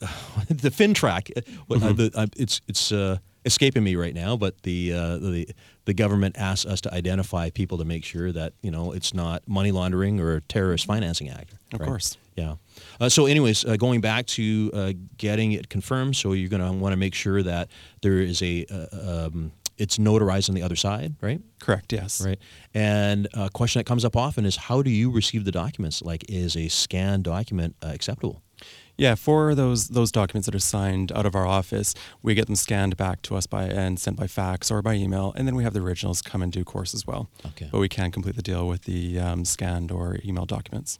[0.00, 0.08] uh,
[0.48, 5.48] the FINTRAC, uh, the, it's it's uh, escaping me right now, but the uh, the
[5.84, 9.46] the government asks us to identify people to make sure that you know it's not
[9.46, 11.54] money laundering or terrorist financing act.
[11.72, 11.86] Of right?
[11.86, 12.16] course.
[12.36, 12.54] Yeah.
[13.00, 16.72] Uh, so, anyways, uh, going back to uh, getting it confirmed, so you're going to
[16.72, 17.68] want to make sure that
[18.02, 21.40] there is a uh, um, it's notarized on the other side, right?
[21.58, 21.92] Correct.
[21.92, 22.24] Yes.
[22.24, 22.38] Right.
[22.74, 26.02] And a question that comes up often is how do you receive the documents?
[26.02, 28.42] Like, is a scanned document uh, acceptable?
[29.00, 32.54] Yeah, for those those documents that are signed out of our office, we get them
[32.54, 35.64] scanned back to us by and sent by fax or by email, and then we
[35.64, 37.30] have the originals come in due course as well.
[37.46, 37.70] Okay.
[37.72, 40.98] But we can complete the deal with the um, scanned or email documents.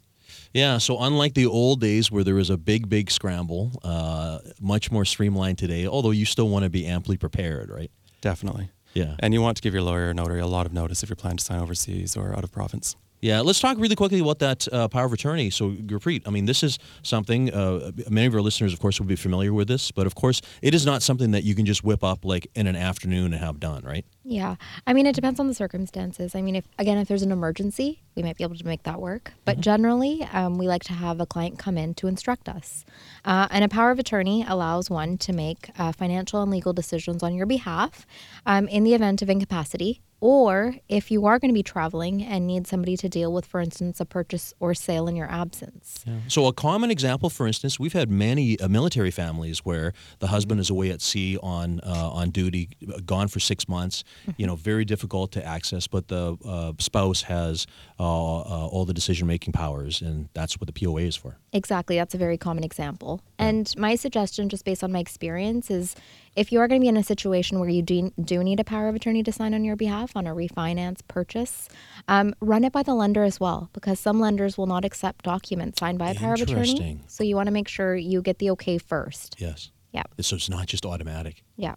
[0.51, 4.91] Yeah, so unlike the old days where there was a big, big scramble, uh, much
[4.91, 7.91] more streamlined today, although you still want to be amply prepared, right?
[8.21, 8.71] Definitely.
[8.95, 9.15] Yeah.
[9.19, 11.15] And you want to give your lawyer or notary a lot of notice if you're
[11.15, 12.95] planning to sign overseas or out of province.
[13.21, 15.51] Yeah, let's talk really quickly about that uh, power of attorney.
[15.51, 19.05] So, Gurpreet, I mean, this is something uh, many of our listeners, of course, will
[19.05, 21.83] be familiar with this, but of course, it is not something that you can just
[21.83, 24.05] whip up like in an afternoon and have done, right?
[24.23, 24.55] Yeah.
[24.85, 26.35] I mean, it depends on the circumstances.
[26.35, 29.01] I mean, if again, if there's an emergency, we might be able to make that
[29.01, 29.33] work.
[29.45, 32.85] But generally, um, we like to have a client come in to instruct us.
[33.25, 37.23] Uh, and a power of attorney allows one to make uh, financial and legal decisions
[37.23, 38.05] on your behalf
[38.45, 40.01] um, in the event of incapacity.
[40.21, 43.59] Or if you are going to be traveling and need somebody to deal with, for
[43.59, 46.05] instance, a purchase or sale in your absence.
[46.27, 50.59] So, a common example, for instance, we've had many uh, military families where the husband
[50.59, 52.69] is away at sea on uh, on duty,
[53.03, 54.03] gone for six months.
[54.37, 57.67] You know, very difficult to access, but the uh, spouse has
[57.99, 61.37] uh, uh, all the decision making powers, and that's what the POA is for.
[61.53, 61.97] Exactly.
[61.97, 63.21] That's a very common example.
[63.37, 65.95] And my suggestion, just based on my experience, is
[66.35, 68.63] if you are going to be in a situation where you do, do need a
[68.63, 71.67] power of attorney to sign on your behalf on a refinance purchase,
[72.07, 75.79] um, run it by the lender as well, because some lenders will not accept documents
[75.79, 77.01] signed by a power of attorney.
[77.07, 79.35] So you want to make sure you get the okay first.
[79.39, 79.71] Yes.
[79.91, 80.03] Yeah.
[80.21, 81.43] So it's not just automatic.
[81.57, 81.75] Yeah.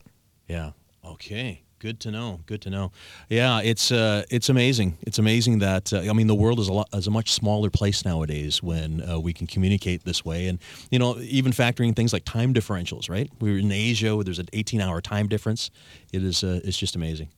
[0.49, 0.73] Yeah.
[1.05, 1.64] Okay.
[1.85, 2.41] Good to know.
[2.47, 2.93] Good to know.
[3.29, 4.97] Yeah, it's uh, it's amazing.
[5.03, 7.69] It's amazing that uh, I mean the world is a lot is a much smaller
[7.69, 10.59] place nowadays when uh, we can communicate this way, and
[10.91, 13.11] you know even factoring things like time differentials.
[13.11, 13.31] Right?
[13.39, 15.71] We were in Asia where there's an 18 hour time difference.
[16.11, 17.29] It is uh, it's just amazing.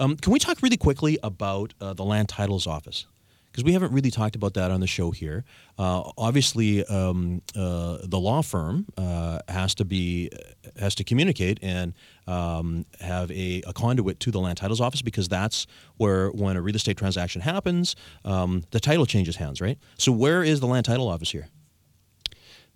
[0.00, 3.06] Um, can we talk really quickly about uh, the land titles office?
[3.50, 5.44] Because we haven't really talked about that on the show here.
[5.76, 10.30] Uh, obviously, um, uh, the law firm uh, has to be
[10.78, 11.94] has to communicate and
[12.28, 16.62] um, have a, a conduit to the land titles office because that's where when a
[16.62, 19.78] real estate transaction happens, um, the title changes hands, right?
[19.98, 21.48] So, where is the land title office here?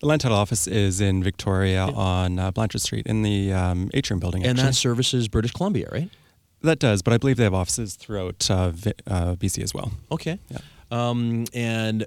[0.01, 4.19] The land title office is in Victoria on uh, Blanchard Street in the um, atrium
[4.19, 4.43] building.
[4.43, 4.71] And actually.
[4.71, 6.11] that services British Columbia, right?
[6.65, 9.93] That does, but I believe they have offices throughout uh, Vi- uh, BC as well.
[10.11, 10.39] Okay.
[10.49, 10.59] Yeah.
[10.91, 12.07] Um, and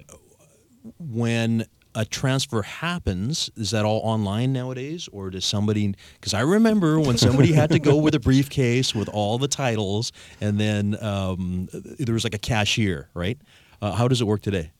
[0.98, 5.94] when a transfer happens, is that all online nowadays, or does somebody?
[6.14, 10.12] Because I remember when somebody had to go with a briefcase with all the titles,
[10.40, 13.38] and then um, there was like a cashier, right?
[13.82, 14.70] Uh, how does it work today?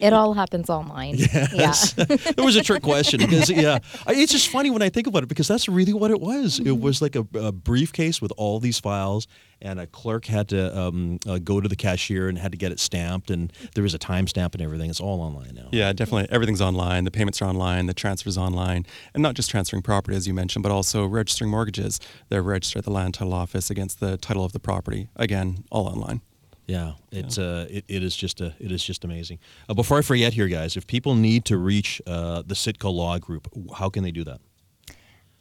[0.00, 1.16] It all happens online.
[1.16, 1.94] Yes.
[1.96, 2.06] Yeah.
[2.08, 5.28] it was a trick question because yeah, it's just funny when I think about it
[5.28, 6.58] because that's really what it was.
[6.58, 9.26] It was like a, a briefcase with all these files,
[9.60, 12.72] and a clerk had to um, uh, go to the cashier and had to get
[12.72, 14.90] it stamped, and there was a timestamp and everything.
[14.90, 15.68] It's all online now.
[15.72, 16.30] Yeah, definitely.
[16.30, 17.04] Everything's online.
[17.04, 17.86] The payments are online.
[17.86, 22.00] The transfers online, and not just transferring property, as you mentioned, but also registering mortgages.
[22.28, 25.08] They're registered at the land title office against the title of the property.
[25.16, 26.22] Again, all online.
[26.70, 29.40] Yeah, it's uh, it, it is just a it is just amazing.
[29.68, 33.18] Uh, before I forget here, guys, if people need to reach uh, the Sitka Law
[33.18, 34.40] Group, how can they do that?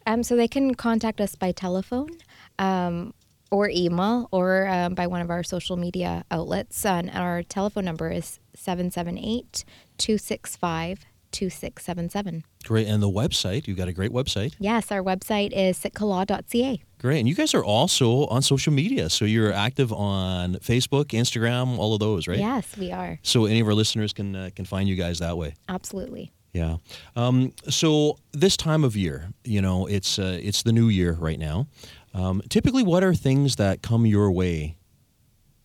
[0.08, 2.10] Um, so they can contact us by telephone
[2.58, 3.14] um,
[3.52, 6.84] or email or um, by one of our social media outlets.
[6.84, 9.66] And our telephone number is 778
[10.00, 12.44] 265 2677.
[12.66, 14.54] Great, and the website you've got a great website.
[14.60, 16.82] Yes, our website is sitkalaw.ca.
[17.00, 21.78] Great, and you guys are also on social media, so you're active on Facebook, Instagram,
[21.78, 22.40] all of those, right?
[22.40, 23.20] Yes, we are.
[23.24, 25.54] So any of our listeners can uh, can find you guys that way.
[25.68, 26.32] Absolutely.
[26.54, 26.78] Yeah.
[27.16, 31.40] Um, so this time of year, you know, it's uh, it's the new year right
[31.40, 31.68] now.
[32.14, 34.78] Um, typically, what are things that come your way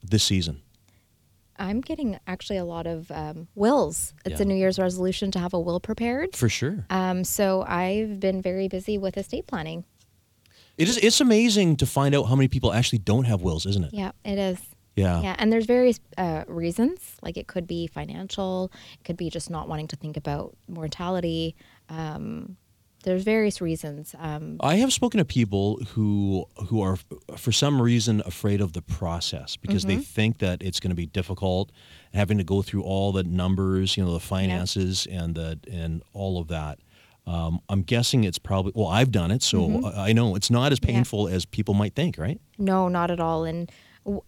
[0.02, 0.60] this season?
[1.58, 4.14] I'm getting actually a lot of um, wills.
[4.24, 6.34] It's a New Year's resolution to have a will prepared.
[6.36, 6.86] For sure.
[6.90, 9.84] Um, so I've been very busy with estate planning.
[10.76, 10.96] It is.
[10.98, 13.90] It's amazing to find out how many people actually don't have wills, isn't it?
[13.92, 14.58] Yeah, it is.
[14.96, 15.20] Yeah.
[15.22, 17.16] Yeah, and there's various uh, reasons.
[17.22, 21.56] Like it could be financial, it could be just not wanting to think about mortality.
[21.88, 22.56] Um,
[23.04, 24.14] there's various reasons.
[24.18, 26.98] Um, I have spoken to people who who are
[27.36, 31.06] for some reason afraid of the process because they think that it's going to be
[31.06, 31.70] difficult,
[32.12, 36.38] having to go through all the numbers, you know, the finances and the and all
[36.40, 36.78] of that.
[37.26, 40.72] Um, I'm guessing it's probably well, I've done it, so I I know it's not
[40.72, 40.88] as Yeah.
[40.92, 42.40] painful as people might think, right?
[42.58, 43.44] no, not at all.
[43.44, 43.70] And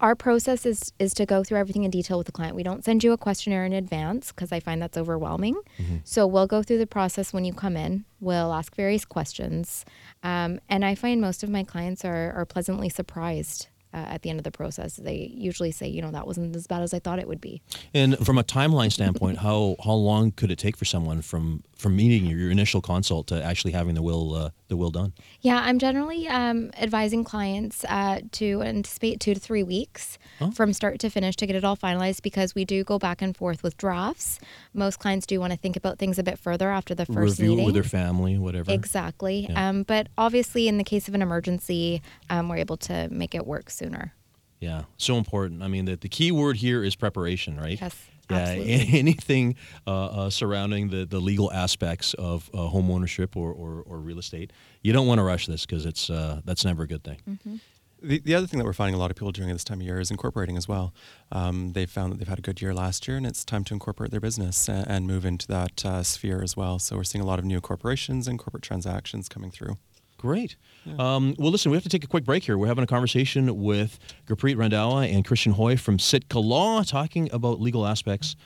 [0.01, 2.57] our process is is to go through everything in detail with the client.
[2.57, 5.61] We don't send you a questionnaire in advance because I find that's overwhelming.
[6.05, 8.05] So we'll go through the process when you come in.
[8.21, 9.85] We'll ask various questions,
[10.23, 13.69] um, and I find most of my clients are are pleasantly surprised.
[13.97, 16.67] Uh, at the end of the process, they usually say, "You know, that wasn't as
[16.67, 17.63] bad as I thought it would be."
[17.95, 21.97] And from a timeline standpoint, how how long could it take for someone from from
[21.97, 25.15] meeting your, your initial consult to actually having the will uh, the will done?
[25.41, 30.51] Yeah, I'm generally um, advising clients uh, to anticipate two to three weeks Oh.
[30.51, 33.35] from start to finish to get it all finalized because we do go back and
[33.35, 34.39] forth with drafts.
[34.75, 37.51] Most clients do want to think about things a bit further after the first Review
[37.53, 37.65] meeting.
[37.65, 38.71] with their family, whatever.
[38.71, 39.47] Exactly.
[39.49, 39.69] Yeah.
[39.71, 43.47] Um, but obviously, in the case of an emergency, um, we're able to make it
[43.47, 44.15] work sooner.
[44.61, 45.63] Yeah, so important.
[45.63, 47.79] I mean, the, the key word here is preparation, right?
[47.81, 47.95] Yes,
[48.31, 48.89] Yeah, absolutely.
[48.99, 49.55] anything
[49.87, 54.19] uh, uh, surrounding the, the legal aspects of uh, home ownership or, or, or real
[54.19, 57.19] estate, you don't want to rush this because it's uh, that's never a good thing.
[57.29, 57.57] Mm-hmm.
[58.03, 59.81] The, the other thing that we're finding a lot of people doing at this time
[59.81, 60.93] of year is incorporating as well.
[61.33, 63.75] Um, they've found that they've had a good year last year, and it's time to
[63.75, 66.79] incorporate their business and, and move into that uh, sphere as well.
[66.79, 69.77] So we're seeing a lot of new corporations and corporate transactions coming through.
[70.19, 70.57] Great.
[70.99, 72.57] Um, well, listen, we have to take a quick break here.
[72.57, 77.61] We're having a conversation with Gurpreet Randhawa and Christian Hoy from Sitka Law talking about
[77.61, 78.37] legal aspects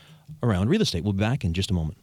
[0.42, 1.04] around real estate.
[1.04, 1.98] We'll be back in just a moment.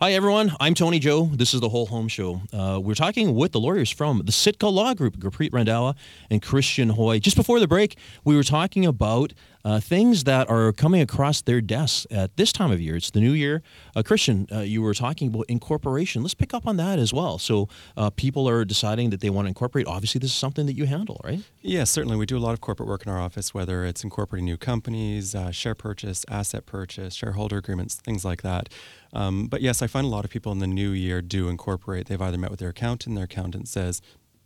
[0.00, 0.52] Hi, everyone.
[0.60, 1.24] I'm Tony Joe.
[1.24, 2.40] This is the Whole Home Show.
[2.52, 5.96] Uh, we're talking with the lawyers from the Sitka Law Group, Gurpreet Randhawa
[6.30, 7.18] and Christian Hoy.
[7.18, 9.32] Just before the break, we were talking about
[9.64, 12.96] uh, things that are coming across their desks at this time of year.
[12.96, 13.62] It's the new year.
[13.94, 16.22] Uh, Christian, uh, you were talking about incorporation.
[16.22, 17.38] Let's pick up on that as well.
[17.38, 19.86] So uh, people are deciding that they want to incorporate.
[19.86, 21.40] Obviously, this is something that you handle, right?
[21.60, 22.16] Yes, certainly.
[22.16, 25.34] We do a lot of corporate work in our office, whether it's incorporating new companies,
[25.34, 28.68] uh, share purchase, asset purchase, shareholder agreements, things like that.
[29.12, 32.06] Um, but yes, I find a lot of people in the new year do incorporate.
[32.06, 34.02] They've either met with their accountant, their accountant says,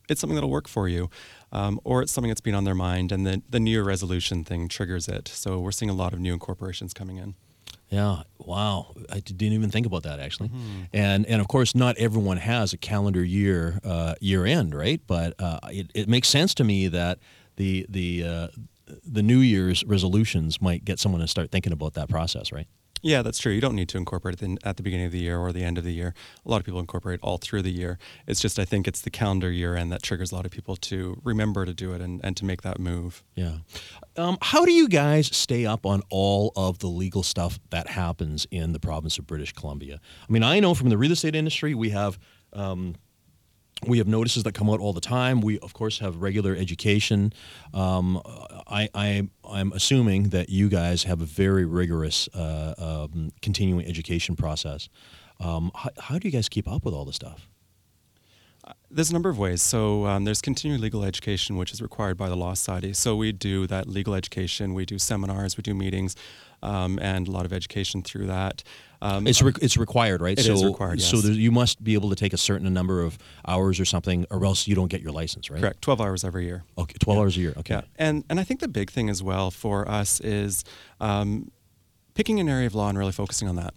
[0.08, 1.10] it's something that'll work for you,
[1.52, 4.44] um, or it's something that's been on their mind, and the, the New Year resolution
[4.44, 5.28] thing triggers it.
[5.28, 7.34] So we're seeing a lot of new incorporations coming in.
[7.88, 8.22] Yeah.
[8.38, 8.94] Wow.
[9.10, 10.50] I didn't even think about that actually.
[10.94, 15.00] And and of course, not everyone has a calendar year uh, year end, right?
[15.06, 17.18] But uh, it, it makes sense to me that
[17.56, 18.48] the the uh,
[19.04, 22.66] the New Year's resolutions might get someone to start thinking about that process, right?
[23.02, 23.52] Yeah, that's true.
[23.52, 25.76] You don't need to incorporate it at the beginning of the year or the end
[25.76, 26.14] of the year.
[26.46, 27.98] A lot of people incorporate all through the year.
[28.28, 30.76] It's just, I think it's the calendar year end that triggers a lot of people
[30.76, 33.24] to remember to do it and, and to make that move.
[33.34, 33.58] Yeah.
[34.16, 38.46] Um, how do you guys stay up on all of the legal stuff that happens
[38.52, 40.00] in the province of British Columbia?
[40.28, 42.18] I mean, I know from the real estate industry, we have.
[42.54, 42.96] Um,
[43.86, 45.40] we have notices that come out all the time.
[45.40, 47.32] We, of course, have regular education.
[47.74, 48.20] Um,
[48.66, 54.36] I, I, I'm assuming that you guys have a very rigorous uh, um, continuing education
[54.36, 54.88] process.
[55.40, 57.48] Um, how, how do you guys keep up with all this stuff?
[58.90, 59.60] There's a number of ways.
[59.60, 62.92] So um, there's continuing legal education, which is required by the Law Society.
[62.92, 64.74] So we do that legal education.
[64.74, 65.56] We do seminars.
[65.56, 66.14] We do meetings,
[66.62, 68.62] um, and a lot of education through that.
[69.00, 70.38] Um, It's re- it's required, right?
[70.38, 71.24] It so, is required, So yes.
[71.26, 74.44] there, you must be able to take a certain number of hours or something, or
[74.44, 75.60] else you don't get your license, right?
[75.60, 76.62] correct, 12 hours every year.
[76.78, 77.54] Okay, twelve hours a year.
[77.56, 77.74] Okay.
[77.74, 80.62] Yeah, and and I think the big thing as well for us is
[81.00, 81.50] um,
[82.14, 83.74] picking an area of law and really focusing on that.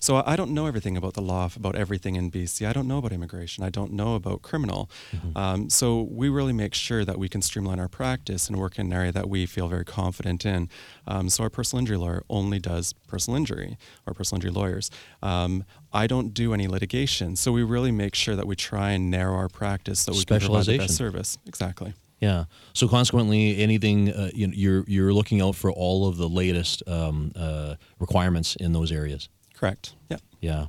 [0.00, 2.66] So I don't know everything about the law about everything in BC.
[2.66, 3.64] I don't know about immigration.
[3.64, 4.90] I don't know about criminal.
[5.34, 8.86] Um, so we really make sure that we can streamline our practice and work in
[8.86, 10.68] an area that we feel very confident in.
[11.06, 14.90] Um, so our personal injury lawyer only does personal injury, or personal injury lawyers.
[15.22, 17.36] Um, I don't do any litigation.
[17.36, 20.40] So we really make sure that we try and narrow our practice so we can
[20.40, 21.38] provide the best service.
[21.46, 21.94] Exactly.
[22.20, 22.44] Yeah.
[22.72, 26.82] So consequently, anything uh, you know, you're you're looking out for all of the latest
[26.86, 29.28] um, uh, requirements in those areas.
[29.56, 29.94] Correct.
[30.10, 30.18] Yeah.
[30.40, 30.66] Yeah.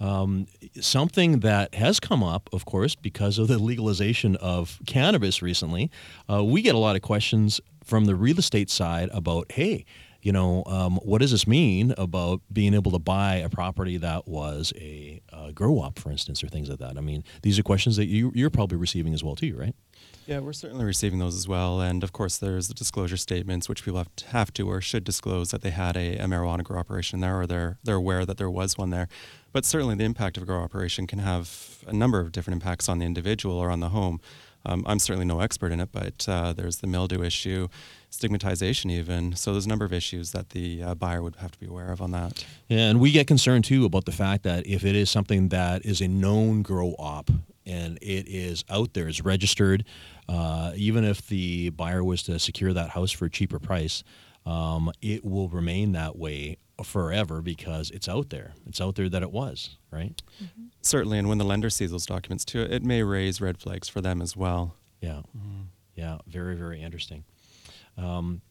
[0.00, 0.46] Um,
[0.80, 5.90] something that has come up, of course, because of the legalization of cannabis recently,
[6.30, 9.84] uh, we get a lot of questions from the real estate side about, hey,
[10.22, 14.28] you know, um, what does this mean about being able to buy a property that
[14.28, 16.96] was a uh, grow op, for instance, or things like that?
[16.96, 19.74] I mean, these are questions that you, you're probably receiving as well, too, right?
[20.28, 21.80] Yeah, we're certainly receiving those as well.
[21.80, 25.02] And of course, there's the disclosure statements, which people have to, have to or should
[25.02, 28.36] disclose that they had a, a marijuana grow operation there or they're, they're aware that
[28.36, 29.08] there was one there.
[29.52, 32.90] But certainly, the impact of a grow operation can have a number of different impacts
[32.90, 34.20] on the individual or on the home.
[34.66, 37.68] Um, I'm certainly no expert in it, but uh, there's the mildew issue,
[38.10, 39.34] stigmatization, even.
[39.34, 41.90] So there's a number of issues that the uh, buyer would have to be aware
[41.90, 42.44] of on that.
[42.68, 45.86] Yeah, and we get concerned too about the fact that if it is something that
[45.86, 47.30] is a known grow op
[47.64, 49.84] and it is out there, it's registered,
[50.28, 54.04] uh, even if the buyer was to secure that house for a cheaper price,
[54.46, 58.52] um, it will remain that way forever because it's out there.
[58.66, 60.20] It's out there that it was, right?
[60.82, 64.00] Certainly, and when the lender sees those documents too, it may raise red flags for
[64.00, 64.76] them as well.
[65.00, 65.22] Yeah.
[65.94, 66.18] Yeah.
[66.26, 67.24] Very, very interesting.
[67.96, 68.42] Um,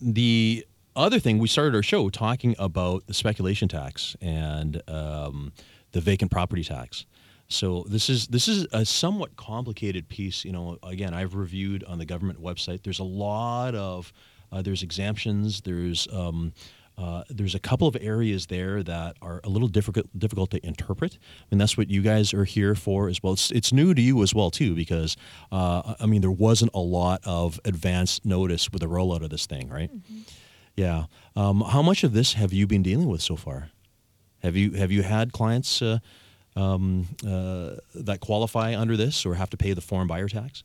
[0.00, 5.52] the other thing, we started our show talking about the speculation tax and um,
[5.92, 7.06] the vacant property tax.
[7.48, 10.44] So this is this is a somewhat complicated piece.
[10.44, 12.82] You know, again, I've reviewed on the government website.
[12.82, 14.12] There's a lot of
[14.52, 15.62] uh, there's exemptions.
[15.62, 16.52] There's um,
[16.98, 21.14] uh, there's a couple of areas there that are a little difficult difficult to interpret.
[21.14, 23.32] I mean, that's what you guys are here for as well.
[23.32, 25.16] It's, it's new to you as well too, because
[25.50, 29.46] uh, I mean, there wasn't a lot of advance notice with the rollout of this
[29.46, 29.90] thing, right?
[30.76, 31.04] Yeah.
[31.34, 33.70] Um, how much of this have you been dealing with so far?
[34.42, 35.98] Have you have you had clients uh,
[36.58, 40.62] um, uh, that qualify under this or have to pay the foreign buyer tax?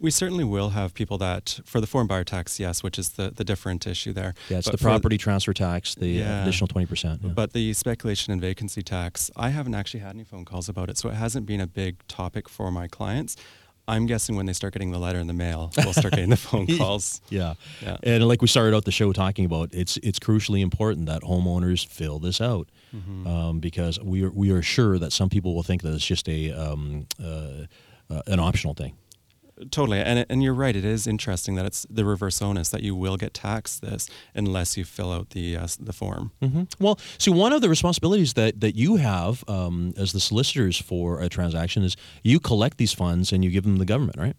[0.00, 3.30] We certainly will have people that, for the foreign buyer tax, yes, which is the,
[3.30, 4.34] the different issue there.
[4.48, 6.42] Yeah, it's But the property transfer tax, the Yeah.
[6.42, 7.20] additional 20%.
[7.22, 7.30] yeah.
[7.30, 10.98] But the speculation and vacancy tax, I haven't actually had any phone calls about it,
[10.98, 13.36] so it hasn't been a big topic for my clients.
[13.94, 16.36] I'm guessing when they start getting the letter in the mail, we'll start getting the
[16.36, 17.20] phone calls.
[17.30, 17.54] Yeah.
[17.82, 17.96] Yeah.
[18.02, 21.86] And like we started out the show talking about, it's it's crucially important that homeowners
[21.86, 23.26] fill this out Mm-hmm.
[23.26, 26.28] um, because we are, we are sure that some people will think that it's just
[26.28, 27.64] a um, uh,
[28.10, 28.92] uh, an optional thing.
[29.70, 30.74] Totally, and and you're right.
[30.76, 34.76] It is interesting that it's the reverse onus that you will get taxed this unless
[34.76, 36.32] you fill out the uh, the form.
[36.40, 40.76] hmm Well, see, one of the responsibilities that, that you have um, as the solicitors
[40.80, 44.18] for a transaction is you collect these funds and you give them to the government,
[44.18, 44.36] right?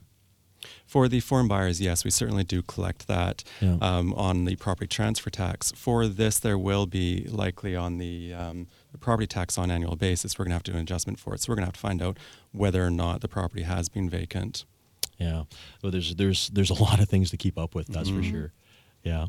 [0.86, 3.78] For the foreign buyers, yes, we certainly do collect that Yeah.
[3.82, 5.72] um, on the property transfer tax.
[5.76, 10.38] For this, there will be likely on the, um, the property tax on annual basis.
[10.38, 11.42] We're going to have to do an adjustment for it.
[11.42, 12.18] So we're going to have to find out
[12.52, 14.64] whether or not the property has been vacant.
[15.24, 15.44] Yeah.
[15.82, 17.88] Well, there's there's there's a lot of things to keep up with.
[17.88, 18.52] That's for sure.
[19.04, 19.28] Yeah.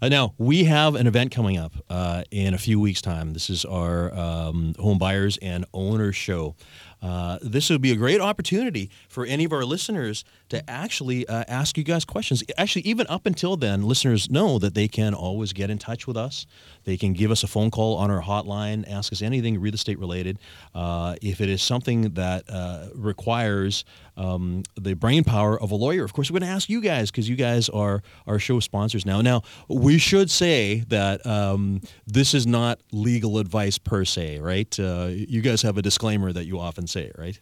[0.00, 3.32] Uh, now we have an event coming up uh, in a few weeks' time.
[3.32, 6.54] This is our um, home buyers and owners show.
[7.02, 11.44] Uh, this would be a great opportunity for any of our listeners to actually uh,
[11.46, 12.42] ask you guys questions.
[12.56, 16.16] Actually, even up until then, listeners know that they can always get in touch with
[16.16, 16.46] us.
[16.84, 19.98] They can give us a phone call on our hotline, ask us anything real estate
[19.98, 20.38] related.
[20.74, 23.84] Uh, if it is something that uh, requires
[24.16, 27.10] um, the brain power of a lawyer, of course, we're going to ask you guys
[27.10, 29.20] because you guys are our show sponsors now.
[29.20, 34.78] Now, we should say that um, this is not legal advice per se, right?
[34.78, 37.40] Uh, you guys have a disclaimer that you often say, right?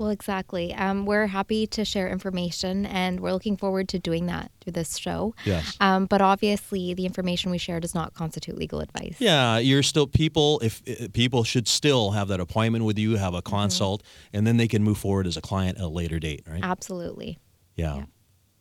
[0.00, 0.72] Well, exactly.
[0.72, 4.96] Um, we're happy to share information, and we're looking forward to doing that through this
[4.96, 5.34] show.
[5.44, 5.76] Yes.
[5.78, 9.16] Um, but obviously, the information we share does not constitute legal advice.
[9.18, 10.58] Yeah, you're still people.
[10.60, 14.56] If uh, people should still have that appointment with you, have a consult, and then
[14.56, 16.64] they can move forward as a client at a later date, right?
[16.64, 17.38] Absolutely.
[17.76, 17.96] Yeah.
[17.96, 18.04] Yeah.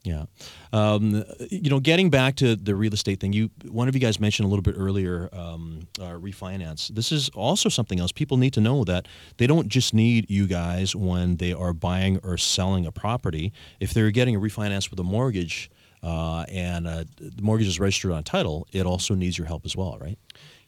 [0.04, 0.26] Yeah.
[0.72, 4.20] Um, you know, getting back to the real estate thing, you one of you guys
[4.20, 6.88] mentioned a little bit earlier um, uh, refinance.
[6.88, 8.12] This is also something else.
[8.12, 12.18] People need to know that they don't just need you guys when they are buying
[12.24, 13.52] or selling a property.
[13.80, 15.70] If they're getting a refinance with a mortgage
[16.02, 19.76] uh, and uh, the mortgage is registered on title, it also needs your help as
[19.76, 20.18] well, right?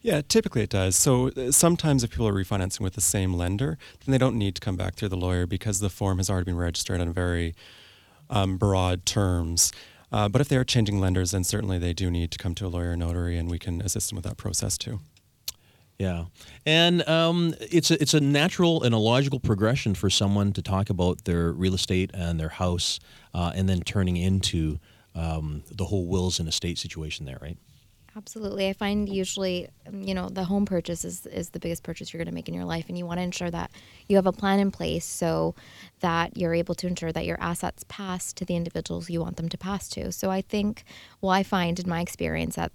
[0.02, 0.96] Yeah, typically it does.
[0.96, 4.56] So uh, sometimes if people are refinancing with the same lender, then they don't need
[4.56, 7.56] to come back through the lawyer because the form has already been registered on very
[8.32, 9.72] um, broad terms.
[10.12, 12.66] Uh, but if they are changing lenders, then certainly they do need to come to
[12.66, 15.00] a lawyer or notary, and we can assist them with that process too.
[15.98, 16.26] Yeah,
[16.66, 20.90] and um, it's a, it's a natural and a logical progression for someone to talk
[20.90, 23.00] about their real estate and their house,
[23.36, 24.80] uh, and then turning into
[25.14, 27.58] um, the whole wills and estate situation there, right?
[28.16, 28.68] Absolutely.
[28.68, 32.20] I find usually, um, you know, the home purchase is, is the biggest purchase you're
[32.20, 32.86] going to make in your life.
[32.89, 33.72] And you want to ensure that
[34.09, 35.55] you have a plan in place so
[36.01, 39.47] that you're able to ensure that your assets pass to the individuals you want them
[39.47, 40.12] to pass to.
[40.12, 40.84] So I think,
[41.22, 42.74] well, I find in my experience that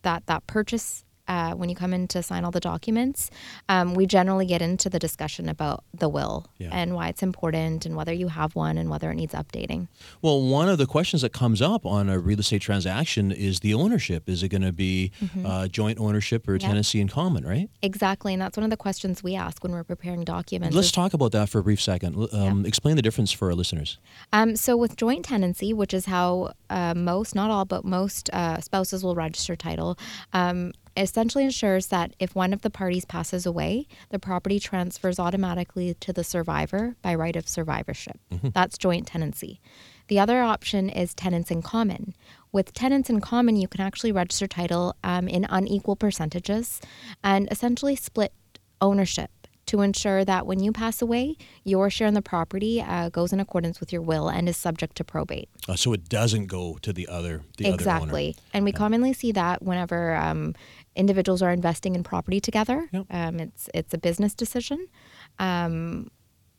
[0.00, 3.30] that, that purchase, uh, when you come in to sign all the documents,
[3.68, 6.68] um, we generally get into the discussion about the will Yeah.
[6.72, 9.88] and why it's important and whether you have one and whether it needs updating.
[10.22, 13.74] Well, one of the questions that comes up on a real estate transaction is the
[13.74, 14.28] ownership.
[14.28, 15.12] Is it going to be
[15.44, 16.68] uh, joint ownership or Yeah.
[16.68, 17.68] tenancy in common, right?
[17.82, 18.32] Exactly.
[18.32, 20.74] And that's one of the questions we ask when we're preparing documents.
[20.74, 22.28] Let's is- talk about that for a brief second.
[22.32, 23.98] Um, Explain the difference for our listeners.
[24.32, 28.60] Um, so with joint tenancy, which is how uh, most, not all, but most uh,
[28.60, 29.96] spouses will register title,
[30.32, 35.94] um, essentially ensures that if one of the parties passes away, the property transfers automatically
[35.94, 38.18] to the survivor by right of survivorship.
[38.42, 39.60] That's joint tenancy.
[40.08, 42.14] The other option is tenants in common.
[42.52, 46.80] With tenants in common, you can actually register title um, in unequal percentages
[47.22, 48.32] and essentially split
[48.80, 49.30] ownership
[49.66, 53.40] to ensure that when you pass away, your share in the property uh, goes in
[53.40, 55.48] accordance with your will and is subject to probate.
[55.68, 57.74] Uh, so it doesn't go to the other the other owner.
[57.74, 58.36] exactly.
[58.52, 60.54] And we commonly see that whenever um,
[60.96, 63.06] individuals are investing in property together, Yep.
[63.10, 64.86] um, it's it's a business decision,
[65.38, 66.10] um,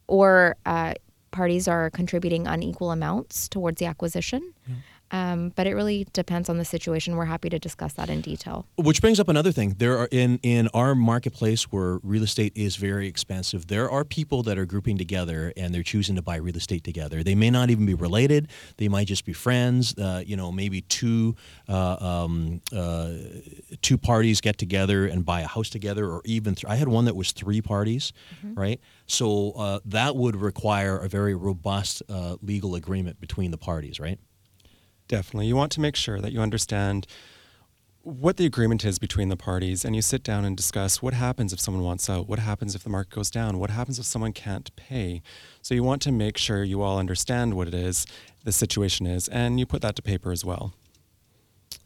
[0.08, 0.94] or uh,
[1.32, 4.54] parties are contributing unequal amounts towards the acquisition.
[5.12, 7.16] Um, but it really depends on the situation.
[7.16, 8.66] We're happy to discuss that in detail.
[8.76, 9.76] Which brings up another thing.
[9.78, 13.68] There are in in our marketplace where real estate is very expensive.
[13.68, 17.24] There are people that are grouping together and they're choosing to buy real estate together.
[17.24, 18.50] They may not even be related.
[18.78, 19.96] They might just be friends.
[19.98, 21.36] Uh, you know, maybe two
[21.70, 23.12] uh, um, uh,
[23.82, 27.06] two parties get together and buy a house together, or even th- I had one
[27.06, 28.12] that was three parties,
[28.44, 28.80] right?
[29.08, 34.20] So uh, that would require a very robust uh, legal agreement between the parties, right?
[35.08, 35.48] Definitely.
[35.48, 37.06] You want to make sure that you understand
[38.06, 41.52] what the agreement is between the parties, and you sit down and discuss what happens
[41.52, 44.32] if someone wants out, what happens if the market goes down, what happens if someone
[44.32, 45.24] can't pay.
[45.64, 48.06] So you want to make sure you all understand what it is,
[48.44, 50.76] the situation is, and you put that to paper as well.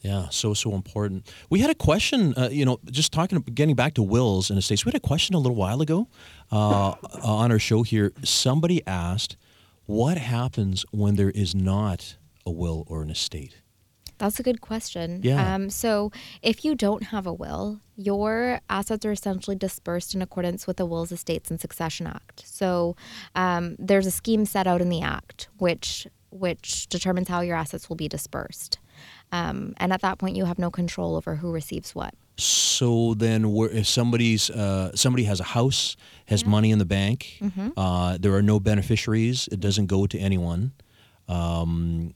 [0.01, 1.26] Yeah, so so important.
[1.49, 4.86] We had a question, uh, you know, just talking, getting back to wills and estates.
[4.86, 6.09] We had a question a little while ago
[6.51, 8.11] uh, on our show here.
[8.24, 9.38] Somebody asked,
[9.86, 12.17] "What happens when there is not
[12.50, 13.56] a will or an estate?"
[14.22, 15.22] That's a good question.
[15.24, 15.39] Yeah.
[15.56, 20.68] Um, so, if you don't have a will, your assets are essentially dispersed in accordance
[20.68, 22.43] with the Wills, Estates, and Succession Act.
[22.45, 22.70] So,
[23.43, 27.88] um, there's a scheme set out in the Act which which determines how your assets
[27.89, 28.78] will be dispersed.
[29.32, 32.14] Um, and at that point, you have no control over who receives what.
[32.38, 35.95] So then, if somebody's uh, somebody has a house,
[36.26, 37.70] has money in the bank, Mm-hmm.
[37.78, 39.47] uh, there are no beneficiaries.
[39.52, 40.72] It doesn't go to anyone.
[41.30, 42.14] Um,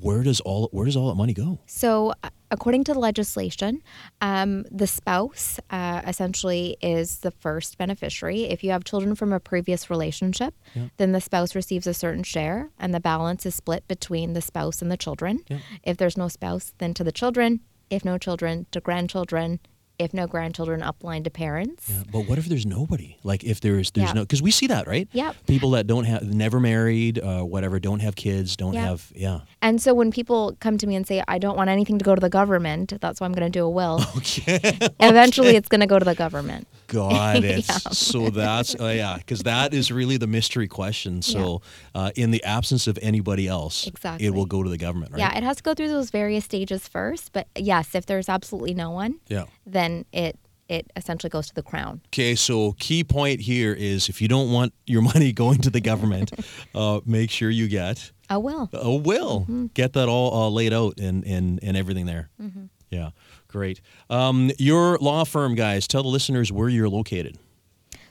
[0.00, 1.58] where does all where does all that money go?
[1.66, 3.82] So, uh, according to the legislation,
[4.20, 8.44] um, the spouse uh, essentially is the first beneficiary.
[8.44, 10.54] If you have children from a previous relationship,
[10.96, 14.82] then the spouse receives a certain share, and the balance is split between the spouse
[14.82, 15.44] and the children.
[15.82, 17.60] If there's no spouse, then to the children.
[17.88, 19.60] If no children, to grandchildren.
[19.98, 21.88] If no grandchildren, upline to parents.
[21.88, 23.16] Yeah, but what if there's nobody?
[23.22, 24.12] Like if there's there's Yeah.
[24.12, 25.08] no because we see that right?
[25.12, 25.36] Yep.
[25.46, 28.84] People that don't have never married, uh, whatever, don't have kids, don't Yeah.
[28.88, 29.40] have yeah.
[29.62, 32.14] And so when people come to me and say, I don't want anything to go
[32.14, 34.00] to the government, that's why I'm going to do a will.
[34.18, 34.60] Okay.
[35.00, 36.66] Eventually, it's going to go to the government.
[36.88, 37.66] Got it.
[37.68, 37.78] Yeah.
[37.90, 41.22] So that's uh, yeah, because that is really the mystery question.
[41.22, 41.62] So
[41.94, 44.26] uh, in the absence of anybody else, Exactly.
[44.26, 45.20] it will go to the government, right?
[45.20, 47.32] Yeah, it has to go through those various stages first.
[47.32, 49.44] But yes, if there's absolutely no one, Yeah.
[49.66, 50.38] Then it
[50.68, 52.00] it essentially goes to the crown.
[52.08, 55.80] Okay, so key point here is if you don't want your money going to the
[55.80, 56.32] government,
[56.74, 58.68] uh, make sure you get A will.
[58.72, 59.42] a will.
[59.42, 59.66] Mm-hmm.
[59.74, 62.30] Get that all uh, laid out and, and, and everything there.
[62.42, 62.64] Mm-hmm.
[62.90, 63.10] Yeah,
[63.46, 63.80] great.
[64.10, 67.38] Um, your law firm, guys, tell the listeners where you're located.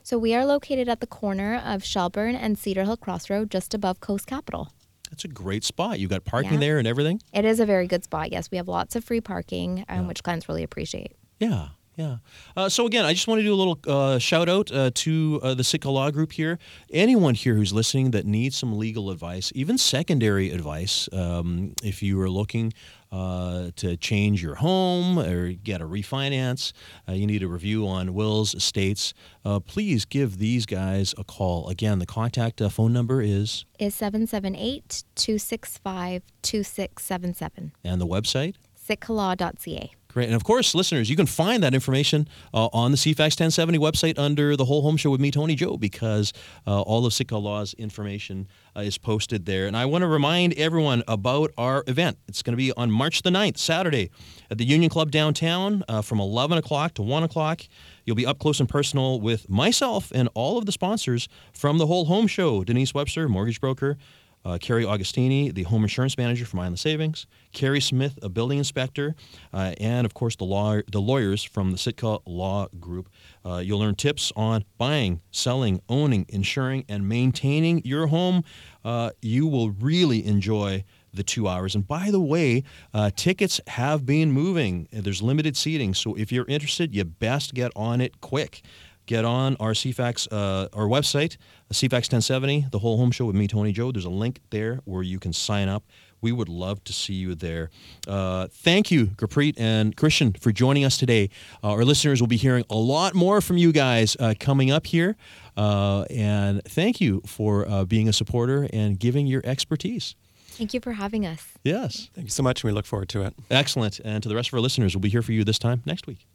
[0.03, 3.99] So we are located at the corner of Shelbourne and Cedar Hill Crossroad, just above
[3.99, 4.71] Coast Capital.
[5.09, 5.99] That's a great spot.
[5.99, 6.59] You've got parking Yeah.
[6.59, 7.21] there and everything.
[7.33, 8.31] It is a very good spot.
[8.31, 11.13] Yes, we have lots of free parking, um, which clients really appreciate.
[11.39, 12.17] Yeah, yeah.
[12.55, 15.39] Uh, so again, I just want to do a little uh, shout out uh, to
[15.43, 16.59] uh, the Sitka Law Group here.
[16.91, 22.19] Anyone here who's listening that needs some legal advice, even secondary advice, um, if you
[22.21, 22.73] are looking
[23.11, 26.73] uh, to change your home or get a refinance,
[27.07, 29.13] uh, you need a review on wills, estates.
[29.45, 31.69] Uh, please give these guys a call.
[31.69, 37.71] Again, the contact uh, phone number is Is 778 265 2677.
[37.83, 38.55] and the website.
[38.87, 39.91] sitkalaw.ca.
[40.15, 40.27] Great.
[40.27, 44.17] And of course, listeners, you can find that information uh, on the CFAX 1070 website
[44.17, 46.31] under the whole home show with me, Tony Joe, because
[46.65, 49.67] uh, all of Sitka Law's information uh, is posted there.
[49.67, 52.17] And I want to remind everyone about our event.
[52.29, 54.09] It's going to be on March the 9th, Saturday,
[54.49, 57.63] at the Union Club downtown uh, from 11 o'clock to 1 o'clock.
[58.05, 61.87] You'll be up close and personal with myself and all of the sponsors from the
[61.87, 63.97] whole home show Denise Webster, mortgage broker,
[64.45, 69.15] uh, Carrie Augustini, the home insurance manager from Island Savings, Carrie Smith, a building inspector,
[69.53, 73.09] uh, and of course the law the lawyers from the Sitka Law Group.
[73.43, 78.43] Uh, you'll learn tips on buying, selling, owning, insuring, and maintaining your home.
[78.83, 81.75] Uh, you will really enjoy the two hours.
[81.75, 84.87] And by the way, uh, tickets have been moving.
[84.91, 88.61] There's limited seating, so if you're interested, you best get on it quick
[89.05, 91.37] get on our CFAX, uh, our website,
[91.71, 93.91] CFAX 1070, the whole home show with me, Tony Joe.
[93.91, 95.83] There's a link there where you can sign up.
[96.21, 97.69] We would love to see you there.
[98.07, 101.29] Uh, thank you, Gurpreet and Christian, for joining us today.
[101.63, 104.87] Uh, our listeners will be hearing a lot more from you guys uh, coming up
[104.87, 105.17] here.
[105.55, 110.15] Uh, and thank you for uh, being a supporter and giving your expertise.
[110.47, 111.53] Thank you for having us.
[111.63, 112.09] Yes.
[112.13, 113.33] Thank you so much, and we look forward to it.
[113.51, 113.99] Excellent.
[113.99, 116.07] And to the rest of our listeners, we'll be here for you this time next
[116.07, 116.25] week.